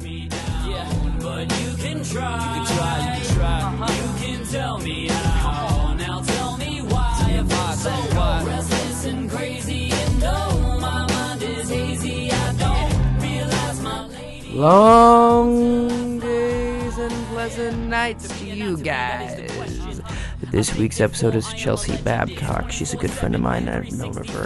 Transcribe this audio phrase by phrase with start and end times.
[0.00, 0.70] me down.
[0.70, 0.88] Yeah,
[1.20, 2.36] but you can try.
[2.36, 2.98] You can try.
[2.98, 3.60] You can try.
[3.62, 3.92] Uh-huh.
[3.98, 5.94] You can tell me how.
[5.94, 7.14] Now tell me why.
[7.18, 7.90] I feel so
[8.46, 14.52] restless and crazy, and though my mind is hazy, I don't realize my lady.
[14.52, 19.41] Long days and pleasant nights to you guys.
[20.52, 22.70] This week's episode is Chelsea Babcock.
[22.70, 23.70] She's a good friend of mine.
[23.70, 24.44] I've known her for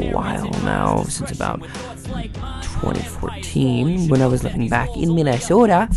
[0.00, 5.88] a while now, since about 2014, when I was living back in Minnesota.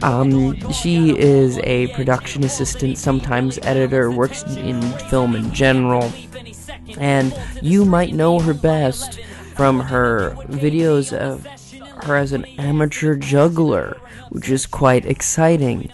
[0.00, 4.80] Um, she is a production assistant, sometimes editor, works in
[5.10, 6.10] film in general,
[6.96, 9.20] and you might know her best
[9.54, 11.44] from her videos of
[12.04, 14.00] her as an amateur juggler,
[14.30, 15.92] which is quite exciting.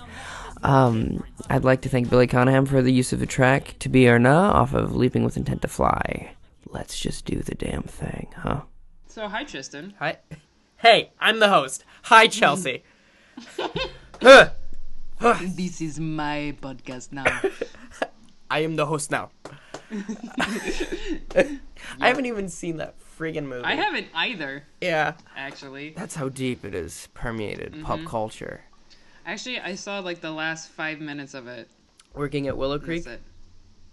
[0.62, 4.08] Um, I'd like to thank Billy Conham for the use of the track To Be
[4.08, 6.32] or Nah off of Leaping with Intent to Fly.
[6.68, 8.62] Let's just do the damn thing, huh?
[9.08, 9.94] So hi Tristan.
[9.98, 10.18] Hi.
[10.76, 11.84] Hey, I'm the host.
[12.04, 12.84] Hi, Chelsea.
[14.22, 14.50] Huh.
[15.42, 17.26] This is my podcast now.
[18.50, 19.30] I am the host now.
[21.30, 21.58] I
[22.00, 23.64] haven't even seen that friggin' movie.
[23.64, 25.14] I haven't either, Yeah.
[25.36, 25.90] actually.
[25.96, 28.62] That's how deep it is permeated pop culture.
[29.30, 31.68] Actually, I saw like the last five minutes of it.
[32.14, 33.06] Working at Willow Creek.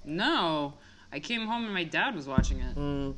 [0.04, 0.74] No,
[1.12, 2.76] I came home and my dad was watching it.
[2.76, 3.14] Mm.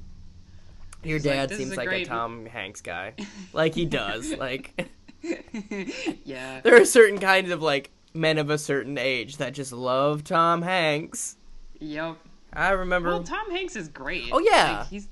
[1.02, 3.14] Your He's like, dad seems like great- a Tom Hanks guy.
[3.54, 4.34] like he does.
[4.34, 4.90] Like
[6.26, 6.60] yeah.
[6.60, 10.62] there are certain kinds of like men of a certain age that just love Tom
[10.62, 11.38] Hanks.
[11.80, 12.18] Yep.
[12.52, 14.28] I remember Well, Tom Hanks is great.
[14.34, 14.80] Oh, yeah.
[14.80, 15.08] Like, he's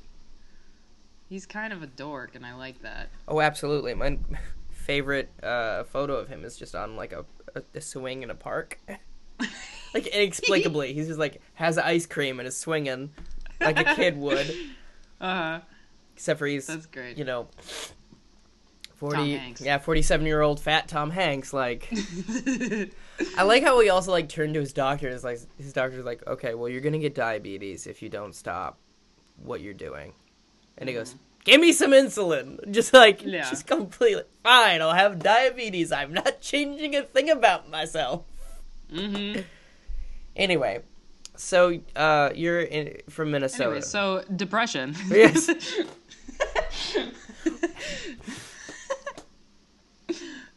[1.29, 3.07] he's kind of a dork, and I like that.
[3.29, 3.93] Oh, absolutely.
[3.93, 4.17] My
[4.87, 8.35] favorite uh, photo of him is just on like a, a, a swing in a
[8.35, 8.79] park.
[9.93, 13.11] like inexplicably, he's just like has ice cream and is swinging
[13.59, 14.51] like a kid would.
[15.19, 15.59] Uh huh.
[16.13, 17.17] Except for he's that's great.
[17.17, 17.47] you know,
[18.97, 19.61] forty Hanks.
[19.61, 21.53] yeah, forty-seven year old fat Tom Hanks.
[21.53, 21.91] Like,
[23.37, 25.07] I like how he also like turned to his doctor.
[25.07, 28.35] and is like his doctor's like, okay, well, you're gonna get diabetes if you don't
[28.35, 28.77] stop
[29.41, 30.13] what you're doing,
[30.77, 31.15] and he goes.
[31.47, 32.59] Give me some insulin.
[32.71, 33.49] Just like, Yeah.
[33.49, 34.81] just completely fine.
[34.81, 35.91] I'll have diabetes.
[35.93, 38.23] I'm not changing a thing about myself.
[38.93, 39.41] mm-hmm.
[40.35, 40.81] Anyway,
[41.35, 43.63] so uh, you're in, from Minnesota.
[43.65, 44.93] Anyway, so depression.
[45.09, 45.49] Yes.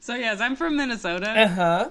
[0.00, 1.30] so yes, I'm from Minnesota.
[1.30, 1.90] uh huh.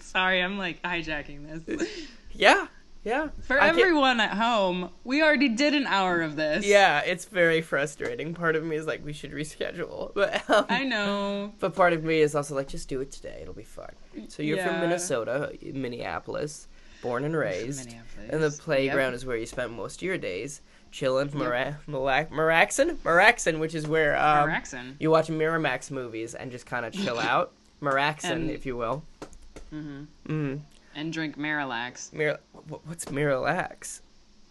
[0.00, 1.88] Sorry, I'm like hijacking this.
[2.32, 2.66] Yeah.
[3.04, 3.28] Yeah.
[3.42, 6.64] For everyone at home, we already did an hour of this.
[6.64, 8.32] Yeah, it's very frustrating.
[8.32, 11.52] Part of me is like, we should reschedule, but um, I know.
[11.58, 13.40] but part of me is also like, just do it today.
[13.42, 13.90] It'll be fun.
[14.28, 16.68] So you're from Minnesota, Minneapolis,
[17.02, 18.30] born and raised, Minneapolis.
[18.30, 19.14] and the playground Yep.
[19.14, 20.60] is where you spent most of your days
[20.92, 21.30] chilling.
[21.34, 24.94] Mara- Maraxon, Maraxon, which is where um, Maraxon.
[25.00, 27.52] you watch Miramax movies and just kind of chill out.
[27.80, 29.02] Maraxon, And- if you will.
[29.70, 30.60] hmm Mm.
[30.94, 32.12] And drink Marilax.
[32.12, 32.38] Mir-
[32.84, 34.00] what's Miralax?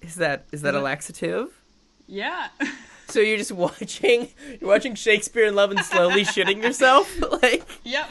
[0.02, 1.62] Is that is that a laxative?
[2.08, 2.48] Yeah.
[3.08, 4.30] So you're just watching
[4.62, 7.14] you're watching Shakespeare in Love and slowly shitting yourself?
[7.42, 8.10] Like yep.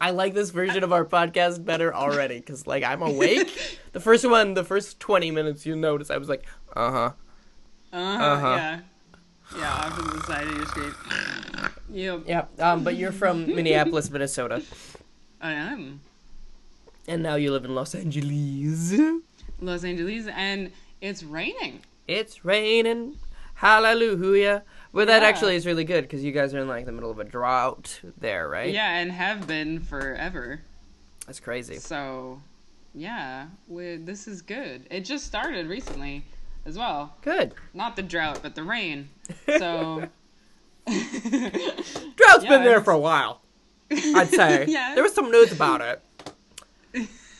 [0.00, 3.50] I like this version of our podcast better already cuz like I'm awake.
[3.92, 6.44] The first one, the first 20 minutes you notice I was like,
[6.76, 7.12] "Uh-huh."
[7.92, 8.46] Uh-huh, Uh-huh.
[8.48, 8.80] Yeah.
[9.56, 10.94] Yeah, off to the side of your screen.
[11.90, 12.22] Yep.
[12.26, 12.44] Yeah.
[12.58, 14.62] Um but you're from Minneapolis, Minnesota,
[15.40, 16.00] I am.
[17.08, 18.94] and now you live in Los Angeles.
[19.60, 20.70] Los Angeles, and
[21.00, 21.80] it's raining.
[22.08, 23.16] It's raining.
[23.54, 24.62] Hallelujah.
[24.92, 25.28] Well, that Yeah.
[25.28, 28.00] actually is really good because you guys are in like the middle of a drought
[28.18, 28.72] there, right?
[28.72, 30.60] Yeah, and have been forever.
[31.26, 31.76] That's crazy.
[31.78, 32.40] So,
[32.94, 34.86] yeah, we, this is good.
[34.90, 36.22] It just started recently
[36.64, 37.14] as well.
[37.22, 37.54] Good.
[37.74, 39.08] Not the drought, but the rain.
[39.58, 40.06] So,
[42.16, 43.40] Drought's Yeah, been there for a while.
[43.90, 44.66] I'd say.
[44.68, 44.94] Yeah.
[44.94, 46.02] There was some news about it.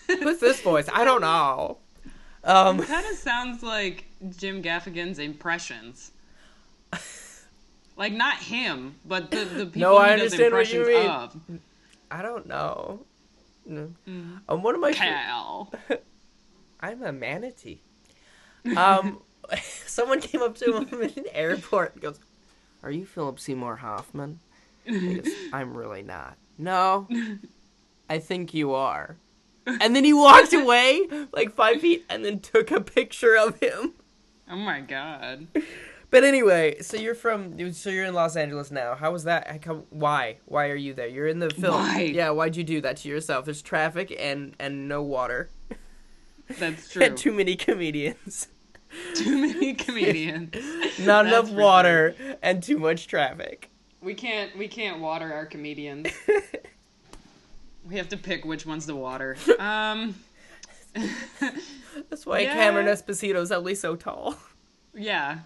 [0.09, 0.89] Who's this voice?
[0.93, 1.79] I don't know.
[2.45, 4.05] Um, kind of sounds like
[4.37, 6.13] Jim Gaffigan's impressions.
[7.97, 11.09] Like not him, but the the people No, I understand what you mean.
[11.09, 11.37] of.
[12.11, 13.01] I don't know.
[13.65, 13.91] No.
[14.09, 14.41] Mm.
[14.49, 14.93] Um, one of my.
[14.93, 15.73] Cal.
[16.81, 17.81] I'm a manatee.
[18.77, 19.21] Um,
[19.63, 22.21] someone came up to him in an airport and goes,
[22.87, 24.41] "Are you Philip Seymour Hoffman?"
[24.89, 26.37] Goes, I'm really not.
[26.59, 27.09] No,
[28.09, 29.17] I think you are.
[29.67, 33.95] And then he walked away like five feet and then took a picture of him.
[34.49, 35.49] Oh my god.
[36.09, 38.95] But anyway, so you're from, so you're in Los Angeles now.
[38.95, 39.65] How was that?
[39.65, 40.37] How why?
[40.45, 41.09] Why are you there?
[41.09, 41.75] You're in the film.
[41.75, 42.03] Why?
[42.03, 43.45] Yeah, why'd you do that to yourself?
[43.45, 45.51] There's traffic and and no water
[46.61, 47.03] That's true.
[47.03, 48.47] and too many comedians.
[49.15, 50.55] Too many comedians.
[51.01, 53.71] Not enough water and too much traffic.
[54.03, 56.09] We can't we can't water our comedians.
[57.89, 59.37] we have to pick which one's the water.
[59.59, 60.15] Um
[62.09, 62.55] That's why Yeah.
[62.55, 64.37] Cameron Esposito's only so tall.
[64.95, 65.39] yeah,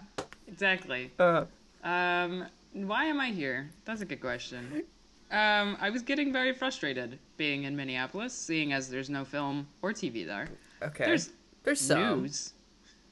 [0.47, 1.11] exactly.
[1.19, 1.45] Uh,
[1.83, 3.69] Um why am I here?
[3.85, 4.83] That's a good question.
[5.31, 9.91] Um I was getting very frustrated being in Minneapolis, seeing as there's no film or
[9.93, 10.47] TV there.
[10.81, 11.05] okay.
[11.05, 11.29] There's
[11.63, 12.21] There's some.
[12.21, 12.53] news.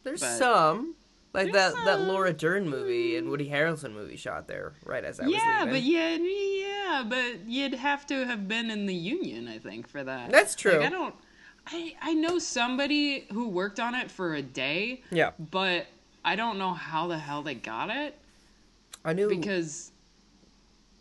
[0.03, 0.95] There's but- some.
[1.31, 2.07] Like that, There's that some.
[2.07, 5.83] Laura Dern movie and Woody Harrelson movie shot there right as I was Yeah, but
[5.83, 10.31] yeah, yeah, but you'd have to have been in the union, I think, for that.
[10.31, 10.71] That's true.
[10.79, 11.13] Like, I don't.
[11.67, 15.31] I I know somebody who worked on it for a day, Yeah.
[15.51, 15.85] but
[16.25, 18.17] I don't know how the hell they got it
[19.05, 19.91] I knew because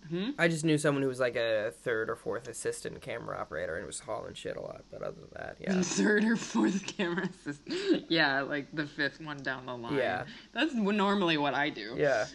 [0.08, 0.30] Hmm?
[0.38, 3.86] I just knew someone who was like a third or fourth assistant camera operator and
[3.86, 4.82] was hauling shit a lot.
[4.90, 5.80] But other than that, yeah.
[5.82, 8.04] third or fourth camera system.
[8.08, 9.94] Yeah, like the fifth one down the line.
[9.94, 10.24] Yeah.
[10.52, 11.94] that's normally what I do.
[11.96, 12.26] yeah.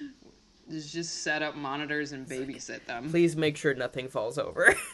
[0.70, 3.10] is just set up monitors and babysit them.
[3.10, 4.74] Please make sure nothing falls over.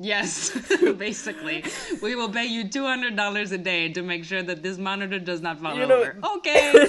[0.00, 0.50] Yes,
[0.96, 1.64] basically,
[2.00, 5.18] we will pay you two hundred dollars a day to make sure that this monitor
[5.18, 6.16] does not fall You know- over.
[6.36, 6.86] Okay.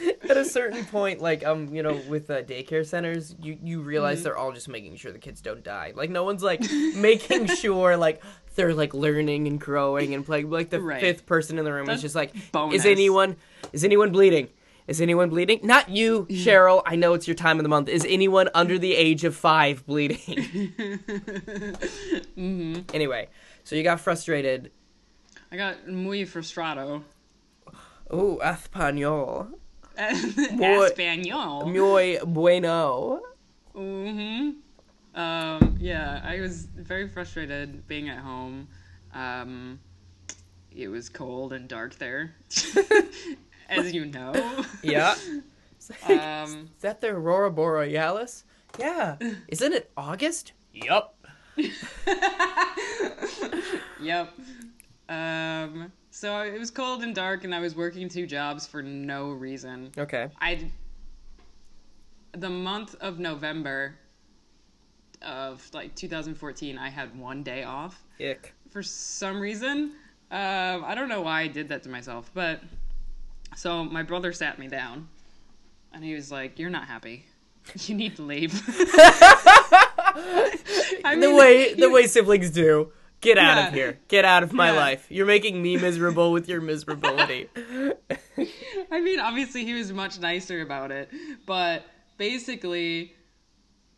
[0.28, 3.86] At a certain point, like um, you know, with uh, daycare centers, you you Mm-hmm.
[3.88, 5.92] realize they're all just making sure the kids don't die.
[5.94, 6.60] Like no one's like
[6.94, 8.22] making sure like
[8.54, 10.50] they're like learning and growing and playing.
[10.50, 11.00] Like the Right.
[11.00, 12.80] fifth person in the room is just like, bonus.
[12.80, 13.36] is anyone
[13.72, 14.48] is anyone bleeding?
[14.86, 15.60] Is anyone bleeding?
[15.62, 16.44] Not you, Mm.
[16.44, 16.82] Cheryl.
[16.86, 17.88] I know it's your time of the month.
[17.90, 20.18] Is anyone under the age of five bleeding?
[22.38, 22.82] Mm-hmm.
[22.94, 23.28] Anyway,
[23.64, 24.70] so you got frustrated.
[25.50, 27.02] I got muy frustrado.
[28.10, 29.48] Oh, español.
[30.56, 30.84] Boy.
[30.86, 31.66] Espanol.
[31.66, 33.20] Muy bueno.
[33.74, 34.50] hmm
[35.14, 38.68] Um, yeah, I was very frustrated being at home.
[39.14, 39.80] Um,
[40.74, 42.34] it was cold and dark there,
[43.68, 44.32] as you know.
[44.82, 45.14] Yeah.
[46.08, 48.44] Um, Is that the Aurora Borealis?
[48.78, 49.16] Yeah.
[49.48, 50.52] Isn't it August?
[50.72, 51.14] Yup.
[54.00, 54.32] Yep.
[55.08, 59.30] Um, so it was cold and dark, and I was working two jobs for no
[59.30, 59.92] reason.
[59.96, 60.28] Okay.
[60.40, 60.68] I
[62.32, 63.94] the month of November
[65.22, 68.52] of like 2014, I had one day off Ick.
[68.68, 69.92] for some reason.
[70.32, 72.62] Um, I don't know why I did that to myself, but
[73.54, 75.08] so my brother sat me down,
[75.92, 77.26] and he was like, "You're not happy.
[77.86, 78.52] You need to leave."
[81.04, 82.90] I The way the way siblings do.
[83.20, 83.68] Get out Yeah.
[83.68, 83.98] of here.
[84.08, 84.76] Get out of my Yeah.
[84.76, 85.06] life.
[85.10, 87.48] You're making me miserable with your miserability.
[88.92, 91.10] I mean, obviously he was much nicer about it,
[91.46, 91.84] but
[92.16, 93.14] basically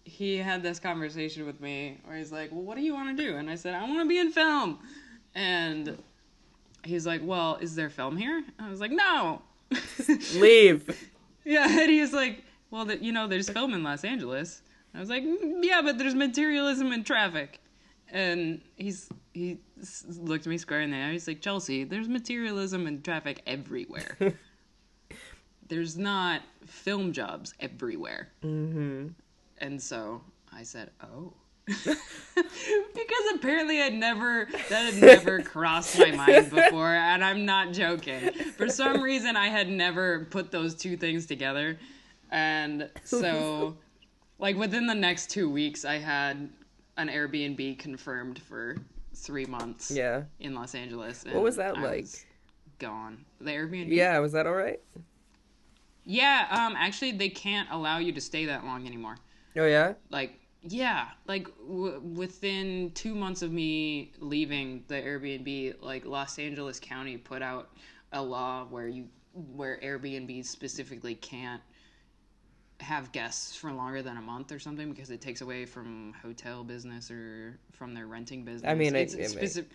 [0.05, 3.23] he had this conversation with me where he's like, "Well, what do you want to
[3.27, 4.79] do?" And I said, "I want to be in film."
[5.35, 5.99] And
[6.85, 9.43] he's like, "Well, is there film here?" I was like, "No."
[10.37, 11.09] Leave.
[11.45, 14.63] yeah, and he was like, "Well, th- you know, there's film in Los Angeles."
[14.95, 17.60] I was like, "Mm, "Yeah, but there's materialism and traffic."
[18.13, 19.59] And he's he
[20.19, 21.13] looked me square in the eye.
[21.13, 24.17] He's like, "Chelsea, there's materialism and traffic everywhere."
[25.71, 28.29] there's not film jobs everywhere.
[28.45, 29.09] Mm-hmm.
[29.59, 30.21] And so
[30.53, 31.33] I said, oh.
[31.67, 31.97] because
[33.35, 38.33] apparently I'd never, that had never crossed my mind before, and I'm not joking.
[38.57, 41.79] For some reason, I had never put those two things together.
[42.33, 43.77] And so,
[44.41, 46.51] like, within the next two weeks, I had
[47.01, 48.77] an Airbnb confirmed for
[49.15, 50.25] three months Yeah.
[50.39, 51.25] in Los Angeles.
[51.31, 52.01] What was that I like?
[52.03, 52.25] was
[52.79, 53.25] gone.
[53.41, 53.89] The Airbnb?
[53.89, 54.81] Yeah, was that alright?
[56.05, 59.17] Yeah, um, actually, they can't allow you to stay that long anymore.
[59.57, 59.95] Oh yeah?
[60.11, 66.81] Like, yeah, like w- within two months of me leaving the Airbnb, like Los Angeles
[66.81, 67.71] County put out
[68.13, 71.61] a law where you, where Airbnb specifically can't
[72.81, 76.65] have guests for longer than a month or something because it takes away from hotel
[76.65, 78.71] business or from their renting business.
[78.71, 79.71] I mean, it- it's, it may- specific,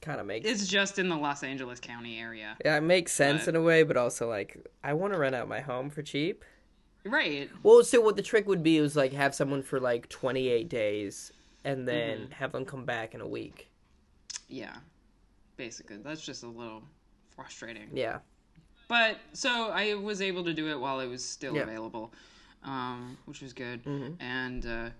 [0.00, 3.50] Kinda makes it's just in the Los Angeles County area, Yeah, it makes sense but-
[3.54, 6.44] in a way, but also like I wanna rent out my home for cheap.
[7.04, 7.48] right?
[7.62, 11.32] Well, so what the trick would be was like have someone for like 28 days
[11.64, 12.32] and then Mm-hmm.
[12.32, 13.70] have them come back in a week.
[14.48, 14.76] Yeah,
[15.56, 16.82] basically, that's just a little
[17.34, 17.88] frustrating.
[17.92, 18.18] Yeah.
[18.88, 21.62] But so I was able to do it while it was still Yeah.
[21.62, 22.12] available,
[22.64, 23.84] um, which was good.
[23.84, 24.16] Mhm.
[24.20, 24.90] And uh,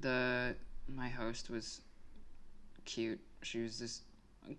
[0.00, 0.54] the
[0.94, 1.80] my host was
[2.84, 3.20] cute.
[3.42, 4.02] She was this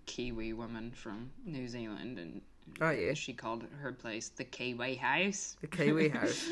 [0.05, 2.41] Kiwi woman from New Zealand, and
[2.81, 3.13] Oh yeah.
[3.13, 5.57] she called her place the Kiwi House.
[5.61, 6.49] The Kiwi house.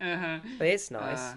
[0.00, 0.38] Uh huh.
[0.60, 1.18] It's nice.
[1.18, 1.34] Uh,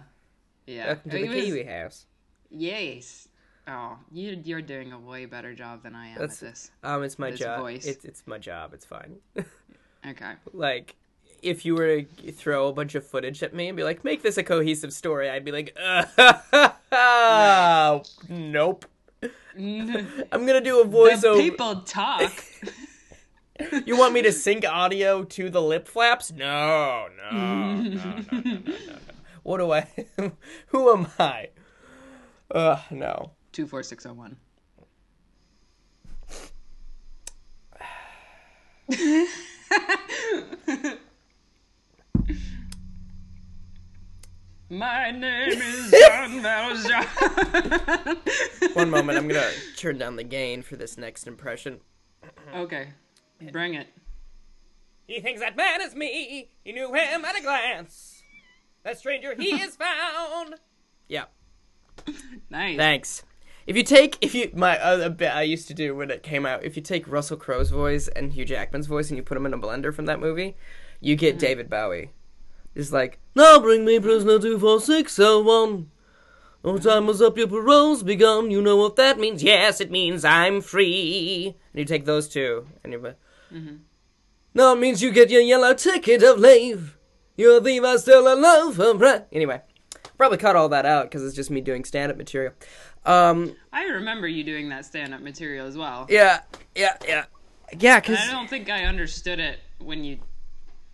[0.65, 0.87] yeah.
[0.87, 2.05] Welcome to It the was- Kiwi house.
[2.49, 3.27] Yes.
[3.69, 6.71] Oh, you you're doing a way better job than I am That's- at this.
[6.83, 7.67] Um, it's my job.
[7.67, 8.73] It's it's my job.
[8.73, 9.17] It's fine.
[10.07, 10.33] Okay.
[10.53, 10.95] Like,
[11.41, 14.23] if you were to throw a bunch of footage at me and be like, make
[14.23, 18.85] this a cohesive story, I'd be like, uh, nope.
[19.57, 21.37] I'm gonna do a voiceover.
[21.37, 22.31] people talk.
[23.87, 26.31] You want me to sync audio to the lip flaps?
[26.31, 28.73] No, no, no, no, no, no, no, no.
[29.41, 29.87] What do I?
[30.67, 31.49] Who am I?
[32.51, 33.31] Ugh, no.
[33.51, 34.37] Two four six zero one.
[44.69, 47.05] My name is Jean Valjean.
[48.73, 51.79] One moment, I'm gonna turn down the gain for this next impression.
[52.53, 52.89] okay,
[53.51, 53.87] bring it.
[55.07, 56.49] He thinks that man is me.
[56.65, 58.23] He knew him at a glance.
[58.83, 60.55] That stranger he is found.
[61.07, 61.25] Yeah.
[62.49, 62.77] Nice.
[62.77, 63.23] Thanks.
[63.65, 66.45] If you take, if you, my other bit I used to do when it came
[66.45, 69.45] out, if you take Russell Crowe's voice and Hugh Jackman's voice and you put them
[69.45, 70.55] in a blender from that movie,
[70.99, 71.39] you get mm.
[71.39, 72.11] David Bowie.
[72.77, 75.89] It's like, now bring me prisoner 24601.
[76.63, 78.51] Oh, time was up, your parole's begun.
[78.51, 79.41] You know what that means?
[79.41, 81.55] Yes, it means I'm free.
[81.73, 83.17] And you take those two, and you're like,
[84.53, 86.99] no, it means you get your yellow ticket of leave.
[87.35, 89.25] You're a thief, I still a love for breath.
[89.31, 89.61] Anyway,
[90.15, 92.53] probably cut all that out because it's just me doing stand-up material.
[93.05, 96.05] Um, I remember you doing that stand-up material as well.
[96.11, 96.41] yeah,
[96.75, 97.25] yeah, yeah,
[97.79, 97.99] yeah.
[98.01, 100.19] Because I don't think I understood it when you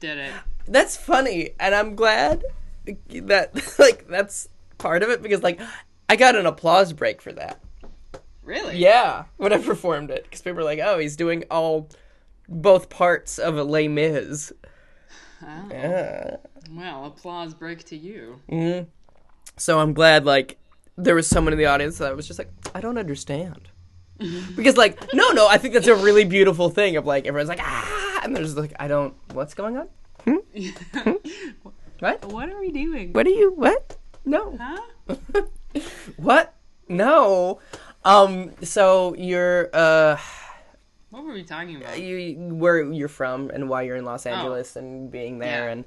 [0.03, 0.33] did it.
[0.67, 2.43] that's funny, and I'm glad
[3.09, 5.61] that like that's part of it because like
[6.09, 7.61] I got an applause break for that.
[8.43, 8.77] Really?
[8.77, 11.89] Yeah, when I performed it, because people were like, "Oh, he's doing all
[12.49, 14.51] both parts of a Les Mis."
[15.41, 15.67] Oh.
[15.71, 16.35] Yeah.
[16.71, 18.41] Well, applause break to you.
[18.49, 18.89] Mm-hmm.
[19.57, 20.57] So I'm glad like
[20.97, 23.69] there was someone in the audience that was just like, I don't understand.
[24.55, 27.61] Because like, no, no, I think that's a really beautiful thing of like everyone's like
[27.61, 29.87] ah, and there's like, I don't, what's going on?
[30.25, 31.11] Hmm?
[31.99, 32.25] What?
[32.25, 33.13] What are we doing?
[33.13, 33.51] What are you?
[33.53, 33.97] What?
[34.25, 34.57] No.
[34.59, 35.15] Huh?
[36.17, 36.53] What?
[36.87, 37.59] No.
[38.05, 38.51] Um.
[38.61, 40.17] So you're uh,
[41.09, 41.99] What were we talking about?
[41.99, 45.71] you where you're from and why you're in Los Angeles and being there Yeah.
[45.71, 45.85] and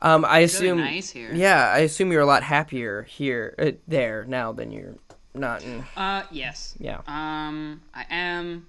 [0.00, 1.32] um I really assume nice here.
[1.32, 4.96] yeah I assume you're a lot happier here uh, there now than you're
[5.34, 6.74] not in Uh, yes.
[6.78, 7.00] yeah.
[7.06, 8.66] Um, I am.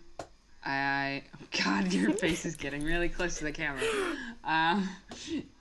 [0.65, 1.23] I.
[1.35, 3.81] Oh God, your face is getting really close to the camera.
[4.43, 4.89] Um,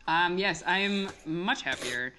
[0.07, 2.15] um, yes, I am much happier,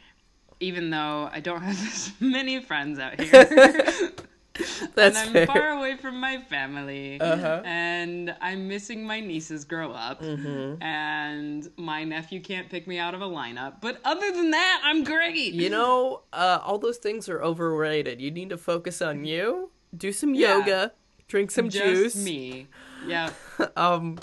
[0.60, 4.12] even though I don't have as many friends out here.
[4.96, 5.48] That's and I'm fair.
[5.48, 7.62] far away from my family, Uh-huh.
[7.66, 10.82] and I'm missing my nieces grow up, Mm-hmm.
[10.84, 13.82] and my nephew can't pick me out of a lineup.
[13.82, 15.54] But other than that, I'm great.
[15.54, 18.22] You know, uh, all those things are overrated.
[18.22, 19.72] You need to focus on you.
[19.98, 20.58] Do some Yeah.
[20.60, 20.92] yoga.
[21.28, 22.16] Drink some just juice.
[22.24, 22.68] me.
[23.08, 23.32] Yeah.
[23.76, 24.20] Um,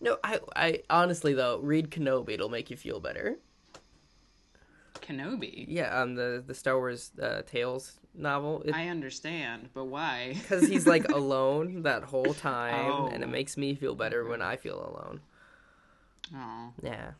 [0.00, 2.30] no, I, I honestly though, read Kenobi.
[2.30, 3.36] It'll make you feel better.
[5.00, 5.64] Kenobi.
[5.68, 8.62] Yeah, um, the the Star Wars uh, Tales novel.
[8.64, 10.34] It, I understand, but why?
[10.40, 13.30] because he's like alone that whole time, and it Oh.
[13.30, 15.20] makes me feel better when I feel alone.
[16.34, 17.12] Oh, Yeah.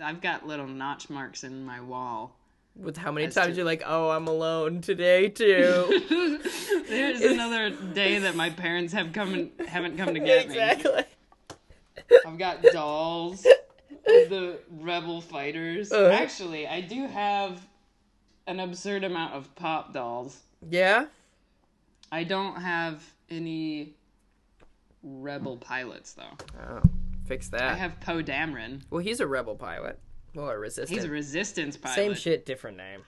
[0.00, 2.36] I've got little notch marks in my wall.
[2.76, 3.54] With how many times true.
[3.58, 6.02] you're like, "Oh, I'm alone today too."
[6.88, 10.54] There's another day that my parents have come and haven't come to get me.
[10.54, 11.04] exactly.
[12.26, 13.42] I've got dolls
[14.04, 15.92] the rebel fighters.
[15.92, 16.10] Uh-huh.
[16.12, 17.64] Actually, I do have
[18.46, 20.40] an absurd amount of pop dolls.
[20.68, 21.06] Yeah.
[22.12, 23.94] I don't have any
[25.02, 26.46] rebel pilots though.
[26.68, 26.82] Oh,
[27.26, 27.62] fix that.
[27.62, 28.82] I have Poe Dameron.
[28.90, 29.98] Well, he's a rebel pilot.
[30.34, 30.96] Well, a resistant.
[30.98, 31.94] He's a resistance pilot.
[31.94, 33.02] Same shit, different name.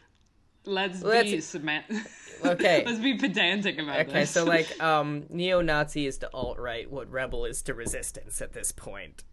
[0.65, 1.85] Let's, Let's- be semant-
[2.45, 2.83] Okay.
[2.85, 4.09] Let's be pedantic about this.
[4.09, 8.73] Okay, so like, um, neo-Nazi is to alt-right what rebel is to resistance at this
[8.73, 9.25] point.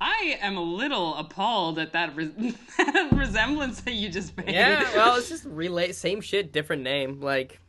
[0.00, 2.26] I am a little appalled at that, re-
[2.78, 4.50] that resemblance that you just made.
[4.50, 7.20] Yeah, well, it's just relate, same shit, different name.
[7.20, 7.60] Like,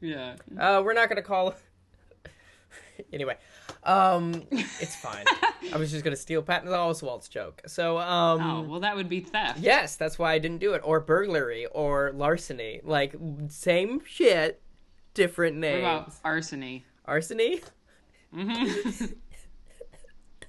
[0.00, 0.36] yeah.
[0.58, 1.54] uh, we're not gonna call.
[3.12, 3.36] anyway,
[3.84, 5.24] um, it's fine.
[5.72, 7.62] I was just gonna steal Patton Oswalt's joke.
[7.66, 9.58] So, um, Oh, well, that would be theft.
[9.60, 10.82] yes, that's why I didn't do it.
[10.84, 12.80] Or burglary, or larceny.
[12.84, 13.14] Like,
[13.48, 14.60] same shit,
[15.14, 15.80] different What names.
[15.80, 16.82] about arsony?
[17.08, 17.62] Arsony.
[18.36, 19.04] Mm-hmm.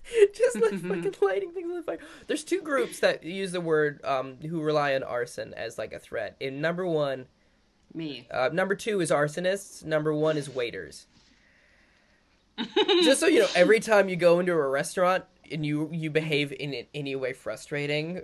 [0.33, 1.99] just like fucking lighting things on fire.
[2.27, 5.99] There's two groups that use the word um who rely on arson as like a
[5.99, 6.35] threat.
[6.39, 7.27] In number one,
[7.93, 8.27] Me.
[8.31, 9.83] uh, number two is arsonists.
[9.83, 11.07] Number one is waiters.
[13.03, 16.51] just so you know, every time you go into a restaurant and you you behave
[16.51, 18.21] in any way frustrating,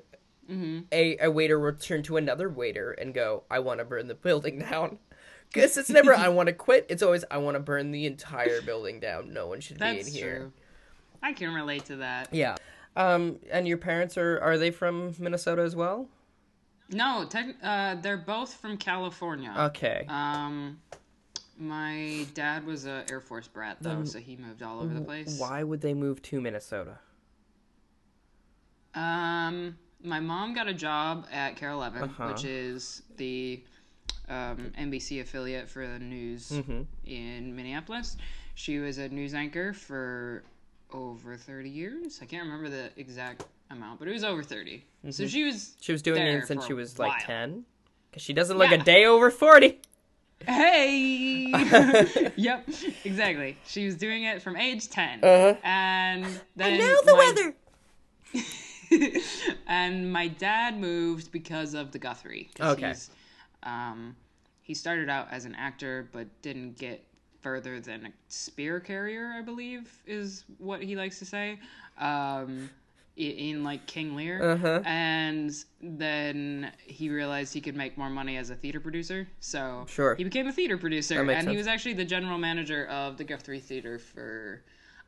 [0.91, 4.15] a, a waiter will turn to another waiter and go, "I want to burn the
[4.15, 4.99] building down."
[5.51, 8.61] Because it's never "I want to quit." It's always "I want to burn the entire
[8.61, 10.37] building down." No one should be in here.
[10.37, 10.53] true.
[11.25, 12.31] I can relate to that.
[12.31, 12.55] Yeah.
[12.95, 16.07] Um, and your parents are are they from Minnesota as well?
[16.91, 19.51] No, tech, uh, they're both from California.
[19.57, 20.05] Okay.
[20.07, 20.79] Um,
[21.57, 25.39] my dad was a Air Force brat though, so he moved all over the place.
[25.39, 26.99] Why would they move to Minnesota?
[28.93, 32.27] Um, my mom got a job at KARE 11, Uh-huh.
[32.27, 33.63] which is the
[34.29, 36.81] um, NBC affiliate for the news Mm-hmm.
[37.05, 38.15] in Minneapolis.
[38.53, 40.43] She was a news anchor for
[40.91, 42.19] over 30 years.
[42.21, 44.83] I can't remember the exact amount, but it was over 30.
[45.11, 45.81] So she was Mm-hmm.
[45.81, 47.65] She was doing it since she was like ten.
[48.13, 48.81] Cause she doesn't look Yeah.
[48.81, 49.79] a day over forty.
[50.45, 51.47] Hey!
[52.35, 52.67] yep,
[53.03, 53.57] exactly.
[53.65, 55.23] She was doing it from age 10.
[55.23, 55.55] Uh-huh.
[55.63, 56.25] And
[56.55, 56.77] then.
[56.79, 57.51] now the my-
[58.93, 59.21] weather.
[59.67, 62.49] and my dad moved because of the Guthrie.
[62.59, 62.93] Okay.
[63.63, 64.15] Um,
[64.61, 67.03] he started out as an actor, but didn't get
[67.45, 71.59] further than a spear carrier, I believe, is what he likes to say.
[71.99, 72.71] Um,
[73.17, 74.81] in like King Lear, Uh-huh.
[74.83, 75.49] and
[75.81, 79.25] then he realized he could make more money as a theater producer.
[79.39, 80.15] So Sure.
[80.15, 83.23] he became a theater producer, and makes he was actually the general manager of the
[83.23, 84.63] Guthrie Theater for,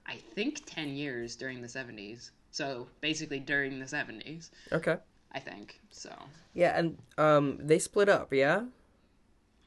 [0.05, 2.31] I think, ten years during the seventies.
[2.51, 4.97] So basically during the seventies, Okay.
[5.33, 5.81] I think.
[5.89, 6.11] So
[6.53, 8.31] Yeah, and um, they split up.
[8.31, 8.61] Yeah.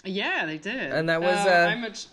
[0.05, 0.93] yeah, they did.
[0.93, 1.91] And that was, uh, I'm a.
[1.91, 2.07] Ch-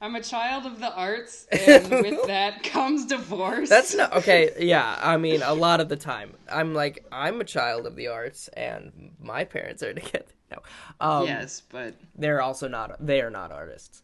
[0.00, 3.68] I'm a child of the arts, and with that comes divorce.
[3.68, 4.52] That's not okay.
[4.58, 8.08] Yeah, I mean, a lot of the time, I'm like, I'm a child of the
[8.08, 10.26] arts, and my parents are together.
[10.50, 10.58] No,
[11.00, 13.04] um, yes, but they're also not.
[13.04, 14.02] They are not artists,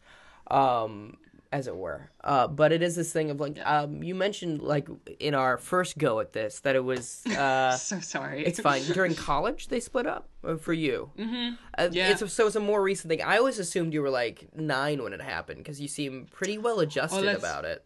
[0.51, 1.19] um,
[1.53, 2.11] as it were.
[2.25, 4.89] Uh, but it is this thing of like, um, you mentioned like
[5.21, 7.23] in our first go at this that it was.
[7.43, 8.45] Uh, so sorry.
[8.47, 8.83] it's fine.
[8.93, 11.11] During college, they split up uh, for you.
[11.19, 11.55] Mm-hmm.
[11.77, 12.11] Uh, Yeah.
[12.11, 13.23] It's so it's a more recent thing.
[13.23, 16.81] I always assumed you were like nine when it happened because you seem pretty well
[16.81, 17.85] adjusted about it.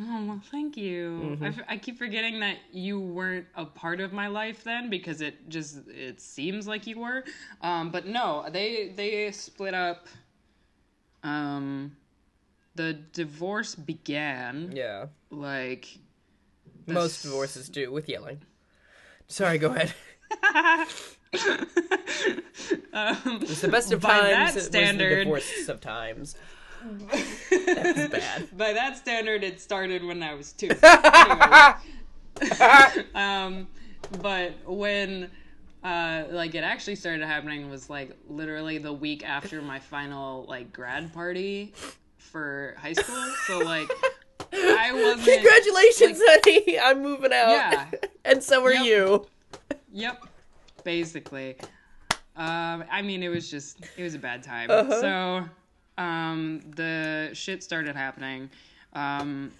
[0.00, 1.20] Oh well, thank you.
[1.24, 1.44] Mm-hmm.
[1.44, 5.20] I f- I, keep forgetting that you weren't a part of my life then because
[5.20, 7.24] it just it seems like you were.
[7.62, 10.06] Um, but no, they they split up.
[11.22, 11.96] Um,
[12.78, 15.06] the divorce began Yeah.
[15.30, 15.86] like
[16.86, 18.40] Most divorces do with yelling.
[19.26, 19.92] Sorry, go ahead.
[22.92, 24.54] um, It's the best of By that times.
[24.54, 26.36] the standard- divorce of times.
[27.50, 28.56] That's bad.
[28.56, 30.70] by that standard, it started when I was two.
[33.16, 33.66] Um,
[34.22, 35.28] but when
[35.82, 40.72] uh, like it actually started happening was like literally the week after my final like
[40.72, 41.74] grad party
[42.28, 43.24] for high school.
[43.46, 43.90] So like
[44.52, 45.24] I wasn't.
[45.24, 46.78] Congratulations, honey!
[46.78, 47.50] I'm moving out.
[47.50, 47.86] Yeah.
[48.24, 48.84] and so are Yep.
[48.86, 49.26] you.
[49.92, 50.24] Yep.
[50.84, 51.56] Basically.
[52.36, 54.70] Um, I mean, it was just, it was a bad time.
[54.70, 55.00] Uh-huh.
[55.00, 55.44] So,
[56.02, 58.48] um, the shit started happening,
[58.92, 59.50] um,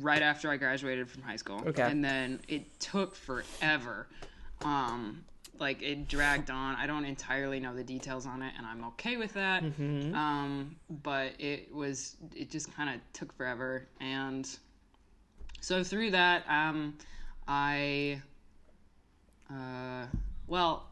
[0.00, 1.62] right after I graduated from high school.
[1.64, 1.82] Okay.
[1.84, 4.08] And then it took forever.
[4.64, 5.24] Um,
[5.60, 6.76] like it dragged on.
[6.76, 9.62] I don't entirely know the details on it, and I'm okay with that.
[9.62, 10.14] Mm-hmm.
[10.14, 14.48] Um, but it was, it just kind of took forever, and
[15.60, 16.96] so through that, um,
[17.48, 18.22] I
[19.50, 20.06] uh,
[20.46, 20.86] well,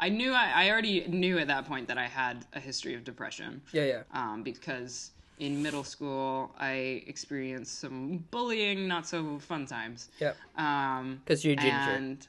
[0.00, 3.04] I knew I, I already knew at that point that I had a history of
[3.04, 3.62] depression.
[3.72, 4.02] Yeah, yeah.
[4.12, 10.08] Um, because in middle school I experienced some bullying, not so fun times.
[10.20, 10.36] Yep.
[10.56, 11.90] Um, Because you're ginger.
[11.90, 12.26] and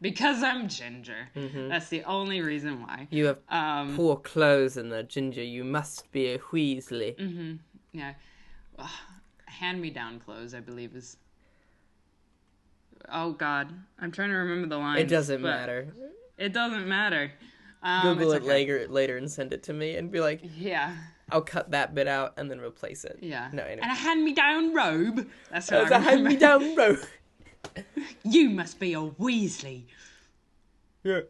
[0.00, 3.08] because I'm ginger, that's the only reason why.
[3.10, 5.42] You have Um, poor clothes and the ginger.
[5.42, 7.16] You must be a Weasley.
[7.16, 7.54] Mm-hmm.
[7.92, 8.14] yeah,
[9.46, 11.16] hand me down clothes, I believe is.
[13.10, 14.98] Oh God, I'm trying to remember the line.
[14.98, 15.88] It doesn't matter.
[16.36, 17.32] It doesn't matter.
[17.82, 18.46] Um, Google it okay.
[18.46, 20.94] later, later and send it to me and be like, Yeah,
[21.30, 23.18] I'll cut that bit out and then replace it.
[23.22, 23.48] yeah.
[23.52, 23.80] No, anyway.
[23.82, 25.28] And a hand-me-down robe.
[25.50, 26.98] That's what It's I a hand-me-down road.
[28.24, 29.84] You must be a Weasley.
[31.04, 31.20] Yeah.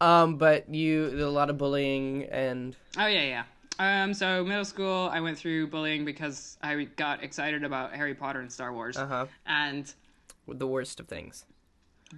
[0.00, 3.44] Um, but you a lot of bullying and Oh yeah,
[3.78, 4.02] yeah.
[4.02, 8.40] Um, so middle school, I went through bullying because I got excited about Harry Potter
[8.40, 9.92] and Star Wars, uh huh and
[10.46, 11.44] the worst of things.